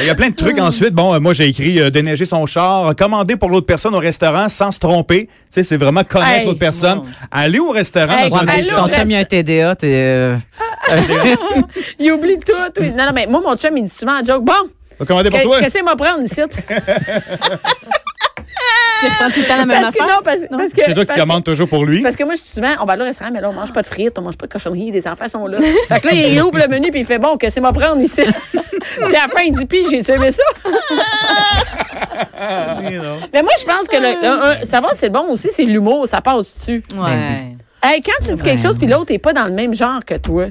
Il 0.00 0.06
y 0.06 0.10
a 0.10 0.14
plein 0.14 0.30
de 0.30 0.34
trucs 0.34 0.58
ensuite. 0.58 0.94
Bon, 0.94 1.12
euh, 1.14 1.20
moi, 1.20 1.34
j'ai 1.34 1.46
écrit 1.46 1.78
euh, 1.78 1.90
déneiger 1.90 2.24
son 2.24 2.46
char, 2.46 2.96
commander 2.96 3.36
pour 3.36 3.50
l'autre 3.50 3.66
personne 3.66 3.94
au 3.94 3.98
restaurant 3.98 4.48
sans 4.48 4.70
se 4.70 4.78
tromper. 4.78 5.26
Tu 5.26 5.32
sais, 5.50 5.62
c'est 5.62 5.76
vraiment 5.76 6.02
connaître 6.04 6.40
Hey, 6.40 6.46
l'autre 6.46 6.58
personne. 6.58 7.02
Aller 7.30 7.58
au 7.58 7.70
restaurant 7.70 8.16
Hey, 8.16 8.30
dans 8.30 8.36
un 8.36 8.48
Allô, 8.48 8.68
ton 8.70 8.84
reste- 8.84 8.98
chum, 8.98 9.10
il 9.10 9.16
a 9.16 9.18
un 9.18 9.24
TDA, 9.24 9.76
t'es... 9.76 9.92
euh, 9.94 10.36
Il 11.98 12.12
oublie 12.12 12.38
tout. 12.38 12.52
oui. 12.80 12.90
Non, 12.92 13.04
non, 13.06 13.12
mais 13.14 13.26
moi, 13.26 13.42
mon 13.44 13.56
chum, 13.56 13.76
il 13.76 13.84
dit 13.84 13.90
souvent 13.90 14.20
en 14.20 14.24
joke, 14.24 14.42
bon, 14.44 14.52
Va 14.98 15.04
commander 15.06 15.28
pour 15.28 15.42
toi. 15.42 15.60
qu'est-ce 15.60 15.74
qu'il 15.74 15.84
m'a 15.84 15.96
prendre 15.96 16.22
ici? 16.22 16.40
Tu 19.00 19.06
prends 19.18 19.30
tout 19.30 19.40
le 19.40 19.46
temps 19.46 19.56
la 19.56 19.66
même 19.66 19.80
Parce 19.82 19.92
que, 19.94 20.02
affaire? 20.02 20.16
non, 20.16 20.22
parce, 20.24 20.38
parce 20.50 20.72
que. 20.72 20.82
C'est 20.84 20.94
toi 20.94 21.04
qui 21.04 21.14
que- 21.14 21.20
commandes 21.20 21.44
toujours 21.44 21.68
pour 21.68 21.84
lui? 21.84 22.02
Parce 22.02 22.16
que 22.16 22.24
moi, 22.24 22.34
je 22.34 22.40
suis 22.40 22.50
souvent, 22.50 22.74
on 22.80 22.84
va 22.84 22.92
aller 22.94 23.02
au 23.02 23.06
restaurant, 23.06 23.30
mais 23.32 23.40
là, 23.40 23.50
on 23.50 23.52
mange 23.52 23.72
pas 23.72 23.82
de 23.82 23.86
frites, 23.86 24.18
on 24.18 24.22
mange 24.22 24.36
pas 24.36 24.46
de 24.46 24.52
cochonneries, 24.52 24.90
les 24.92 25.06
enfants 25.08 25.28
sont 25.28 25.46
là. 25.46 25.58
fait 25.88 26.00
que 26.00 26.06
là, 26.06 26.12
il 26.14 26.40
ouvre 26.42 26.58
le 26.58 26.68
menu, 26.68 26.90
puis 26.90 27.00
il 27.00 27.06
fait 27.06 27.18
bon, 27.18 27.36
qu'est-ce 27.36 27.54
qu'il 27.54 27.62
m'a 27.62 27.72
prendre 27.72 28.00
ici? 28.00 28.22
puis 28.52 29.04
à 29.16 29.26
la 29.26 29.28
fin, 29.28 29.42
il 29.44 29.52
dit, 29.54 29.66
puis 29.66 29.84
j'ai 29.90 30.12
aimé 30.12 30.30
ça? 30.30 30.42
mais 33.32 33.42
moi, 33.42 33.52
je 33.58 33.64
pense 33.64 33.88
que 33.88 33.96
le, 33.96 34.66
savoir 34.66 34.92
si 34.92 34.98
c'est 35.00 35.10
bon 35.10 35.26
aussi, 35.30 35.48
c'est 35.52 35.64
l'humour, 35.64 36.06
ça 36.08 36.20
passe-tu? 36.20 36.82
Ouais. 36.94 37.52
Hey, 37.82 38.00
quand 38.00 38.24
tu 38.26 38.32
dis 38.34 38.42
quelque 38.42 38.62
chose, 38.62 38.78
puis 38.78 38.86
l'autre 38.86 39.12
n'est 39.12 39.18
pas 39.18 39.32
dans 39.32 39.44
le 39.44 39.52
même 39.52 39.74
genre 39.74 40.04
que 40.04 40.14
toi. 40.14 40.46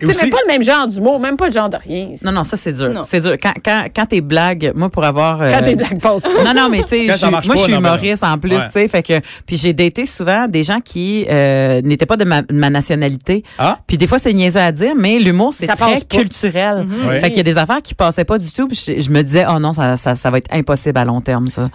Sais, 0.00 0.06
même 0.06 0.16
aussi- 0.16 0.30
pas 0.30 0.36
le 0.46 0.52
même 0.52 0.62
genre 0.62 0.86
d'humour, 0.86 1.18
même 1.18 1.36
pas 1.36 1.46
le 1.48 1.52
genre 1.52 1.68
de 1.68 1.76
rien. 1.76 2.10
Non, 2.22 2.30
non, 2.30 2.44
ça, 2.44 2.56
c'est 2.56 2.72
dur. 2.72 2.90
Non. 2.90 3.02
C'est 3.02 3.20
dur. 3.20 3.34
Quand, 3.42 3.54
quand, 3.64 3.86
quand 3.94 4.06
tes 4.06 4.20
blagues, 4.20 4.70
moi, 4.76 4.90
pour 4.90 5.02
avoir... 5.04 5.42
euh, 5.42 5.50
Quand 5.50 5.64
tes 5.64 5.74
blagues 5.74 6.00
passent 6.00 6.22
pas. 6.22 6.44
Non, 6.44 6.54
non, 6.54 6.68
mais 6.68 6.82
tu 6.84 7.08
sais, 7.08 7.30
moi, 7.30 7.40
je 7.42 7.56
suis 7.62 7.72
humoriste 7.72 8.22
en 8.22 8.38
plus, 8.38 8.52
Ouais. 8.54 8.66
tu 8.66 8.72
sais, 8.72 8.86
fait 8.88 9.02
que, 9.02 9.20
puis 9.44 9.56
j'ai 9.56 9.72
daté 9.72 10.06
souvent 10.06 10.46
des 10.46 10.62
gens 10.62 10.78
qui 10.80 11.26
euh, 11.28 11.82
n'étaient 11.82 12.06
pas 12.06 12.16
de 12.16 12.22
ma, 12.24 12.42
de 12.42 12.54
ma 12.54 12.70
nationalité. 12.70 13.42
Ah. 13.58 13.78
Puis 13.88 13.96
des 13.98 14.06
fois, 14.06 14.20
c'est 14.20 14.32
niaiseux 14.32 14.60
à 14.60 14.70
dire, 14.70 14.94
mais 14.96 15.18
l'humour, 15.18 15.52
c'est 15.52 15.66
Ça 15.66 15.74
très 15.74 16.00
culturel. 16.02 16.86
Ouais. 17.08 17.18
Fait 17.18 17.28
qu'il 17.30 17.38
y 17.38 17.40
a 17.40 17.42
des 17.42 17.58
affaires 17.58 17.82
qui 17.82 17.94
passaient 17.94 18.24
pas 18.24 18.38
du 18.38 18.52
tout, 18.52 18.68
puis 18.68 18.76
je, 18.86 19.00
je 19.02 19.10
me 19.10 19.22
disais, 19.22 19.46
oh 19.52 19.58
non, 19.58 19.72
ça, 19.72 19.96
ça, 19.96 20.14
ça 20.14 20.30
va 20.30 20.38
être 20.38 20.52
impossible 20.52 20.96
à 20.98 21.04
long 21.04 21.20
terme, 21.20 21.48
ça. 21.48 21.68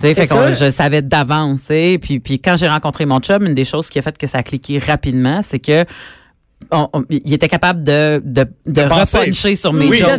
Tu 0.00 0.06
sais, 0.06 0.14
C'est 0.14 0.26
fait 0.26 0.28
que 0.28 0.52
je 0.52 0.70
savais 0.70 1.02
d'avance, 1.02 1.60
tu 1.62 1.66
sais. 1.66 1.98
Puis, 2.00 2.20
puis 2.20 2.38
quand 2.38 2.54
j'ai 2.56 2.68
rencontré 2.68 3.04
mon 3.04 3.18
chum, 3.18 3.44
une 3.46 3.54
des 3.54 3.64
choses 3.64 3.88
qui 3.88 3.98
a 3.98 4.02
fait 4.02 4.16
que 4.16 4.28
ça 4.28 4.38
a 4.38 4.42
cliqué 4.44 4.78
rapidement, 4.78 5.40
c'est 5.42 5.58
que 5.58 5.84
on- 6.70 6.88
on- 6.92 7.04
il 7.10 7.32
était 7.32 7.48
capable 7.48 7.82
de, 7.84 8.20
de, 8.24 8.44
de, 8.66 8.82
De 8.82 8.88
penser. 8.88 9.18
repuncher 9.18 9.56
sur 9.56 9.72
mes 9.72 9.86
Oui, 9.86 9.98
jokes. 9.98 10.10
De 10.12 10.18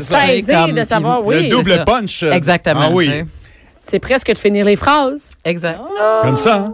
de 0.79 0.83
savoir, 0.83 1.21
puis- 1.21 1.43
le 1.43 1.49
double 1.49 1.71
ça. 1.71 1.85
punch. 1.85 2.23
Exactement. 2.23 2.81
Ah 2.85 2.89
oui. 2.91 3.09
C'est 3.75 3.99
presque 3.99 4.33
de 4.33 4.37
finir 4.37 4.65
les 4.65 4.75
phrases. 4.75 5.29
Exact. 5.43 5.79
Comme 6.23 6.37
ça. 6.37 6.71
hein. 6.71 6.73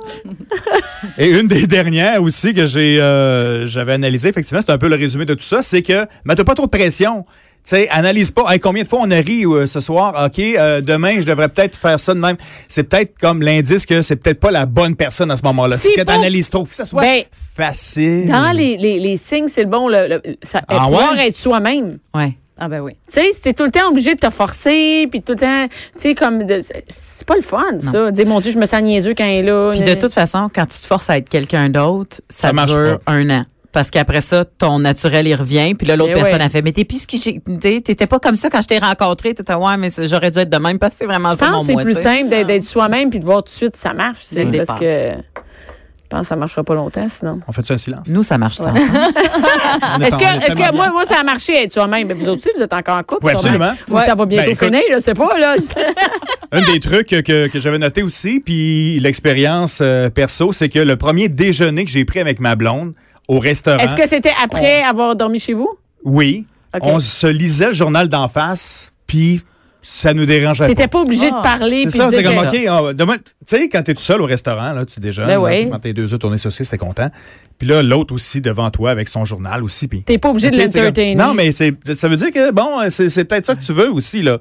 Et 1.18 1.28
une 1.30 1.48
des 1.48 1.68
dernières 1.68 2.22
aussi 2.24 2.54
que 2.54 2.66
j'ai 2.66 3.02
euh, 3.02 3.68
j'avais 3.68 3.94
analysé, 3.94 4.30
effectivement, 4.30 4.62
c'est 4.66 4.72
un 4.72 4.78
peu 4.78 4.88
le 4.88 4.96
résumé 4.96 5.26
de 5.26 5.34
tout 5.34 5.44
ça, 5.44 5.62
c'est 5.62 5.82
que 5.82 6.06
mais 6.24 6.36
t'as 6.36 6.44
pas 6.46 6.56
trop 6.56 6.68
de 6.68 6.72
pression. 6.72 7.24
Sais, 7.64 7.88
analyse 7.90 8.32
pas. 8.32 8.52
Hey, 8.52 8.60
combien 8.60 8.84
de 8.84 8.88
fois 8.88 9.00
on 9.04 9.12
a 9.12 9.18
ri 9.18 9.46
euh, 9.46 9.68
ce 9.68 9.80
soir? 9.80 10.26
OK, 10.26 10.40
euh, 10.40 10.82
demain, 10.82 11.22
je 11.22 11.26
devrais 11.26 11.50
peut-être 11.50 11.76
faire 11.78 12.00
ça 12.00 12.14
de 12.14 12.20
même. 12.20 12.38
C'est 12.68 12.84
peut-être 12.84 13.14
comme 13.20 13.42
l'indice 13.42 13.86
que 13.86 14.02
c'est 14.02 14.16
peut-être 14.16 14.40
pas 14.40 14.52
la 14.52 14.66
bonne 14.66 14.96
personne 14.96 15.32
à 15.32 15.38
ce 15.38 15.44
moment-là. 15.44 15.78
C'est 15.78 15.94
que 15.96 16.02
t'analyses 16.02 16.50
trop. 16.50 16.64
Que 16.66 16.76
ça 16.76 16.86
soit 16.86 17.02
Ben, 17.02 17.24
facile. 17.56 18.28
Dans 18.28 18.52
les, 18.52 18.78
les, 18.78 19.00
les 19.00 19.18
signes, 19.18 19.48
c'est 19.48 19.64
le 19.64 19.70
bon, 19.70 19.88
le, 19.88 20.08
le- 20.08 20.22
ça, 20.42 20.62
Ah 20.68 20.86
pouvoir 20.86 21.14
ouais? 21.14 21.28
être 21.28 21.36
soi-même. 21.36 21.98
Ouais. 22.14 22.38
Ah 22.64 22.68
ben 22.68 22.80
oui. 22.82 22.92
Tu 23.12 23.20
sais, 23.20 23.34
si 23.34 23.42
t'es 23.42 23.54
tout 23.54 23.64
le 23.64 23.72
temps 23.72 23.90
obligé 23.90 24.14
de 24.14 24.20
te 24.20 24.30
forcer, 24.30 25.08
puis 25.10 25.22
tout 25.24 25.32
le 25.34 25.40
temps, 25.40 25.68
tu 25.68 26.00
sais, 26.00 26.14
comme, 26.16 26.44
c'est 26.88 27.26
pas 27.26 27.36
le 27.36 27.42
fun, 27.42 27.80
ça. 27.80 28.12
Dire, 28.12 28.28
mon 28.28 28.40
Dieu, 28.40 28.52
je 28.52 28.60
me 28.60 28.68
sens 28.68 28.84
niaiseux 28.84 29.16
quand 29.18 29.26
il 29.26 29.38
est 29.38 29.44
là. 29.44 29.72
Puis 29.74 29.82
de 29.82 29.96
toute 29.96 30.14
façon, 30.14 30.48
quand 30.54 30.68
tu 30.68 30.78
te 30.80 30.86
forces 30.86 31.10
à 31.10 31.18
être 31.18 31.28
quelqu'un 31.28 31.70
d'autre, 31.70 32.18
ça, 32.30 32.50
Ça 32.50 32.54
marche 32.54 32.72
dure 32.72 33.00
un 33.08 33.28
an. 33.32 33.46
Parce 33.72 33.90
qu'après 33.90 34.20
ça, 34.22 34.44
ton 34.44 34.80
naturel, 34.80 35.28
il 35.28 35.36
revient. 35.36 35.74
Puis 35.76 35.88
là, 35.88 35.96
l'autre 35.96 36.12
Eh 36.14 36.20
personne 36.20 36.40
ouais. 36.40 36.46
a 36.46 36.50
fait, 36.50 36.62
mais 36.62 36.74
t'es 36.74 36.84
plus 36.84 37.04
ce 37.04 37.08
qui, 37.08 37.18
j'ai- 37.22 37.40
t'sais, 37.60 37.80
t'étais 37.82 38.06
pas 38.08 38.20
comme 38.20 38.36
ça 38.36 38.50
quand 38.50 38.62
je 38.62 38.68
t'ai 38.68 38.80
rencontré. 38.80 39.34
T'étais, 39.34 39.54
ouais, 39.54 39.78
mais 39.78 39.90
c'est- 39.90 40.08
j'aurais 40.08 40.30
dû 40.32 40.40
être 40.40 40.50
de 40.50 40.58
même 40.58 40.78
parce 40.78 40.94
que 40.94 41.00
c'est 41.00 41.06
vraiment 41.06 41.32
Je 41.32 41.36
ça 41.38 41.48
pense 41.48 41.66
mon 41.68 41.74
que 41.74 41.80
c'est 41.80 41.84
plus 41.86 41.94
t'sais. 41.94 42.04
simple 42.04 42.30
d'être, 42.30 42.64
soi-même 42.64 43.10
puis 43.10 43.20
de 43.20 43.26
voir 43.26 43.38
tout 43.38 43.44
de 43.46 43.50
suite 43.50 43.76
ça 43.78 43.94
marche. 43.94 44.20
Le 44.36 44.66
parce 44.66 44.78
que 44.80 45.12
je 45.14 46.18
pense 46.18 46.22
que 46.24 46.28
ça 46.28 46.36
marchera 46.36 46.64
pas 46.66 46.76
longtemps 46.76 47.08
sinon. 47.08 47.40
On 47.48 47.54
fait 47.54 47.72
un 47.72 47.78
silence? 47.78 48.06
Nous, 48.10 48.24
ça 48.24 48.38
marche 48.38 48.58
ça. 48.58 48.74
On 48.76 50.02
Est-ce 50.02 50.18
que, 50.18 50.24
est 50.24 50.48
est-ce 50.48 50.56
que 50.58 50.76
moi, 50.76 50.90
moi, 50.92 51.06
ça 51.06 51.20
a 51.20 51.24
marché 51.24 51.64
être 51.64 51.72
soi-même? 51.72 52.08
Mais 52.08 52.14
vous 52.14 52.28
autres 52.28 52.42
aussi, 52.42 52.50
vous 52.56 52.62
êtes 52.62 52.74
encore 52.74 52.98
en 52.98 53.04
couple. 53.04 53.26
Oui, 53.28 53.32
absolument. 53.32 53.72
Ou 53.90 53.98
ça 54.00 54.16
va 54.16 54.26
bientôt 54.26 54.48
Ben, 54.48 54.52
écoute- 54.52 54.66
finir, 54.68 54.82
je 54.94 55.00
sais 55.00 55.14
pas, 55.14 55.38
là. 55.40 55.56
Un 56.52 56.62
des 56.64 56.82
trucs 56.82 57.08
que, 57.08 57.48
que 57.48 57.60
j'avais 57.60 57.80
noté 57.80 58.04
aussi, 58.04 58.42
puis 58.42 59.00
l'expérience 59.00 59.80
euh, 59.82 60.10
perso, 60.10 60.52
c'est 60.52 60.68
que 60.68 60.80
le 60.80 60.98
premier 60.98 61.30
déjeuner 61.30 61.86
que 61.86 61.92
j'ai 61.92 62.04
pris 62.04 62.20
avec 62.20 62.42
ma 62.42 62.56
blonde 62.56 62.94
au 63.36 63.40
restaurant, 63.40 63.78
Est-ce 63.84 63.96
que 63.96 64.08
c'était 64.08 64.34
après 64.44 64.82
avoir 64.84 65.16
dormi 65.16 65.40
chez 65.40 65.54
vous? 65.54 65.70
oui, 66.04 66.46
on 66.82 67.00
se 67.00 67.28
lisait 67.28 67.68
le 67.68 67.74
journal 67.74 68.08
d'en 68.10 68.28
face, 68.28 68.92
puis 69.08 69.42
ça 69.82 70.14
nous 70.14 70.26
dérangeait 70.26 70.66
pas. 70.66 70.70
T'étais 70.70 70.88
pas 70.88 71.00
obligé 71.02 71.30
Ah. 71.34 71.38
de 71.38 71.42
parler. 71.42 71.80
C'est 71.84 71.90
puis 71.90 71.98
ça, 71.98 72.10
de 72.12 72.16
c'est 72.16 72.24
comme, 72.24 72.36
que- 72.52 72.90
OK, 72.92 72.96
demain, 72.96 73.18
tu 73.18 73.32
sais, 73.46 73.68
quand 73.70 73.82
t'es 73.84 73.94
tout 73.94 74.02
seul 74.04 74.22
au 74.22 74.26
restaurant, 74.26 74.74
là, 74.74 74.86
tu 74.86 75.00
déjeunes, 75.00 75.28
Ben 75.28 75.34
là, 75.36 75.42
oui. 75.42 75.64
tu 75.64 75.70
prends 75.70 75.80
tes 75.80 75.94
deux 75.94 76.14
œufs 76.14 76.20
tournés 76.20 76.38
saucisses, 76.38 76.70
t'es 76.70 76.78
content. 76.78 77.10
Puis 77.58 77.68
là, 77.68 77.82
l'autre 77.82 78.14
aussi 78.14 78.42
devant 78.42 78.70
toi 78.70 78.92
avec 78.92 79.08
son 79.10 79.26
journal 79.26 79.64
aussi. 79.64 79.88
Puis, 79.88 80.04
T'es 80.04 80.18
pas 80.20 80.30
obligé 80.30 80.50
de 80.52 80.58
l'entertainer. 80.58 81.16
Non, 81.16 81.34
mais 81.34 81.52
c'est, 81.52 81.74
ça 81.96 82.08
veut 82.08 82.16
dire 82.18 82.32
que, 82.32 82.52
bon, 82.52 82.80
c'est, 82.90 83.24
peut-être 83.26 83.46
ça 83.46 83.56
que 83.56 83.64
tu 83.64 83.74
veux 83.74 83.92
aussi, 83.92 84.22
là. 84.22 84.38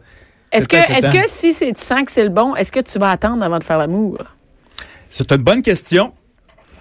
Est-ce 0.53 0.69
que, 0.69 0.77
le 0.77 1.13
que 1.13 1.29
si 1.29 1.53
c'est, 1.53 1.73
tu 1.73 1.81
sens 1.81 2.03
que 2.05 2.13
c'est 2.13 2.25
le 2.25 2.29
bon, 2.31 2.55
est-ce 2.57 2.71
que 2.73 2.81
tu 2.81 2.99
vas 2.99 3.11
attendre 3.11 3.43
avant 3.43 3.59
de 3.59 3.65
faire 3.65 3.79
l'amour? 3.79 4.19
C'est 5.09 5.31
une 5.33 5.39
bonne 5.43 5.63
question. 5.63 6.13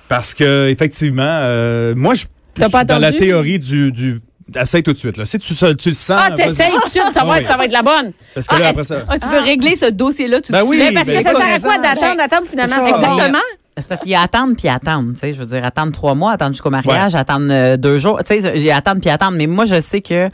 Parce 0.10 0.34
que, 0.34 0.68
effectivement, 0.68 1.24
euh, 1.24 1.94
moi, 1.96 2.16
je, 2.16 2.26
je 2.58 2.64
suis 2.64 2.72
pas 2.72 2.84
dans 2.84 3.00
la 3.00 3.14
théorie 3.14 3.60
du, 3.60 3.92
du, 3.94 4.22
essaye 4.60 4.84
tout 4.84 4.92
de 4.92 4.98
suite, 4.98 5.18
là. 5.18 5.26
Si 5.26 5.38
tu, 5.40 5.54
tu 5.56 5.90
le 5.90 5.96
sens. 5.96 6.20
Ah, 6.22 6.32
t'essayes 6.36 6.72
tout 6.72 6.80
de 6.86 6.90
suite 6.90 7.08
de 7.08 7.14
savoir 7.14 7.36
Ah 7.36 7.40
oui. 7.40 7.46
si 7.46 7.52
ça 7.52 7.58
va 7.58 7.66
être 7.66 7.72
la 7.72 7.84
bonne. 7.84 8.12
Parce 8.34 8.48
que 8.48 8.56
Ah, 8.56 8.60
là, 8.60 8.68
après 8.70 8.84
ça. 8.84 9.04
Ah, 9.08 9.20
tu 9.20 9.30
veux 9.30 9.40
régler 9.40 9.76
ce 9.76 9.90
dossier-là 9.92 10.42
tout 10.42 10.52
Ben 10.52 10.64
de 10.64 10.68
oui, 10.68 10.78
suite? 10.78 10.90
Mais 10.90 10.96
parce 10.96 11.08
ben 11.08 11.18
que 11.18 11.24
ça 11.24 11.32
écoute, 11.32 11.42
sert 11.44 11.54
à 11.54 11.60
quoi 11.60 11.78
d'attendre, 11.84 12.18
d'attendre, 12.18 12.48
finalement? 12.50 12.76
Ça. 12.76 12.90
Exactement. 12.90 13.40
C'est 13.78 13.88
parce 13.88 14.02
qu'il 14.02 14.12
y 14.12 14.16
a 14.16 14.22
attendre 14.22 14.56
puis 14.58 14.68
attendre, 14.68 15.14
tu 15.14 15.20
sais, 15.20 15.32
je 15.32 15.40
veux 15.40 15.46
dire 15.46 15.64
attendre 15.64 15.94
trois 15.94 16.14
mois, 16.14 16.34
attendre 16.34 16.52
jusqu'au 16.52 16.70
mariage, 16.70 17.16
attendre 17.16 17.48
euh, 17.50 17.78
deux 17.78 17.98
jours, 17.98 18.20
tu 18.28 18.42
sais, 18.42 18.52
il 18.56 18.62
y 18.62 18.72
a 18.72 18.76
attendre 18.76 19.00
puis 19.00 19.10
attendre. 19.10 19.38
Mais 19.38 19.48
moi, 19.48 19.64
je 19.66 19.80
sais 19.80 20.02
que 20.02 20.26
euh, 20.26 20.30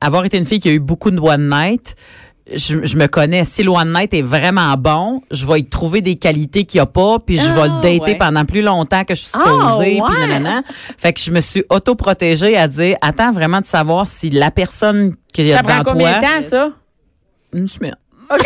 avoir 0.00 0.24
été 0.24 0.38
une 0.38 0.46
fille 0.46 0.60
qui 0.60 0.70
a 0.70 0.72
eu 0.72 0.78
beaucoup 0.78 1.10
de 1.10 1.20
one 1.20 1.50
night, 1.50 1.96
je, 2.50 2.84
je 2.84 2.96
me 2.96 3.06
connais. 3.06 3.44
Si 3.44 3.62
le 3.62 3.70
one 3.70 3.92
night 3.92 4.12
est 4.14 4.22
vraiment 4.22 4.74
bon, 4.76 5.22
je 5.30 5.46
vais 5.46 5.60
y 5.60 5.64
trouver 5.64 6.00
des 6.00 6.16
qualités 6.16 6.64
qu'il 6.64 6.78
n'y 6.78 6.82
a 6.82 6.86
pas, 6.86 7.18
puis 7.24 7.38
je 7.38 7.44
vais 7.46 7.60
Ah, 7.62 7.66
le 7.66 7.82
dater 7.82 8.12
ouais. 8.12 8.18
pendant 8.18 8.44
plus 8.44 8.62
longtemps 8.62 9.04
que 9.04 9.14
je 9.14 9.20
suis 9.22 9.30
Ah, 9.34 9.40
supposée, 9.44 10.00
puis 10.04 10.16
ouais. 10.20 10.26
nanana. 10.26 10.62
Fait 10.98 11.12
que 11.12 11.20
je 11.20 11.30
me 11.30 11.40
suis 11.40 11.64
auto-protégée 11.70 12.56
à 12.56 12.66
dire, 12.68 12.96
attends 13.00 13.32
vraiment 13.32 13.60
de 13.60 13.66
savoir 13.66 14.06
si 14.06 14.30
la 14.30 14.50
personne 14.50 15.14
qui 15.32 15.42
est 15.48 15.52
Ça 15.52 15.62
prend 15.62 15.78
devant 15.80 15.92
combien 15.92 16.20
toi, 16.20 16.28
de 16.38 16.42
temps, 16.42 16.48
ça? 16.48 16.68
une 17.54 17.68
semaine. 17.68 17.96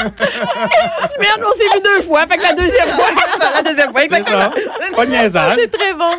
Une 0.00 1.08
semaine, 1.08 1.44
on 1.44 1.52
s'est 1.56 1.64
vu 1.74 1.80
deux 1.84 2.02
fois. 2.02 2.26
Fait 2.26 2.36
que 2.36 2.42
la 2.42 2.54
deuxième 2.54 2.88
fois. 2.88 3.06
la 3.54 3.62
deuxième 3.62 3.90
fois, 3.92 4.00
C'est 4.10 4.24
ça. 4.24 4.52
Pas 4.96 5.06
de 5.06 5.10
niaisage. 5.10 5.56
C'est 5.58 5.70
très 5.70 5.94
bon. 5.94 6.10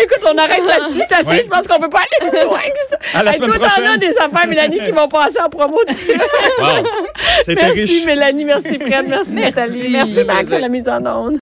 Écoute, 0.00 0.18
on 0.32 0.36
arrête 0.38 0.64
là-dessus, 0.66 1.00
c'est 1.08 1.14
assez. 1.14 1.28
Ouais. 1.28 1.42
Je 1.44 1.48
pense 1.48 1.66
qu'on 1.68 1.78
peut 1.78 1.88
pas 1.88 2.00
aller 2.00 2.30
plus 2.30 2.44
loin 2.44 2.60
que 2.60 2.88
ça. 2.88 2.96
À 3.18 3.22
la 3.22 3.30
Hey, 3.30 3.36
semaine 3.36 3.50
toi, 3.50 3.58
t'en 3.60 3.66
prochaine. 3.74 3.86
as 3.94 3.96
des 3.98 4.16
affaires, 4.18 4.46
Mélanie, 4.48 4.78
qui 4.80 4.90
vont 4.90 5.08
passer 5.08 5.38
en 5.44 5.48
promo. 5.48 5.78
Wow. 6.58 6.66
C'était 7.44 7.54
merci, 7.62 7.80
riche. 7.82 8.04
Mélanie. 8.06 8.44
Merci, 8.44 8.78
Fred. 8.78 9.06
Merci, 9.08 9.32
Nathalie. 9.34 9.88
Merci, 9.90 10.24
Max, 10.24 10.52
à 10.52 10.58
la 10.58 10.68
mise 10.68 10.88
en 10.88 11.04
onde. 11.06 11.38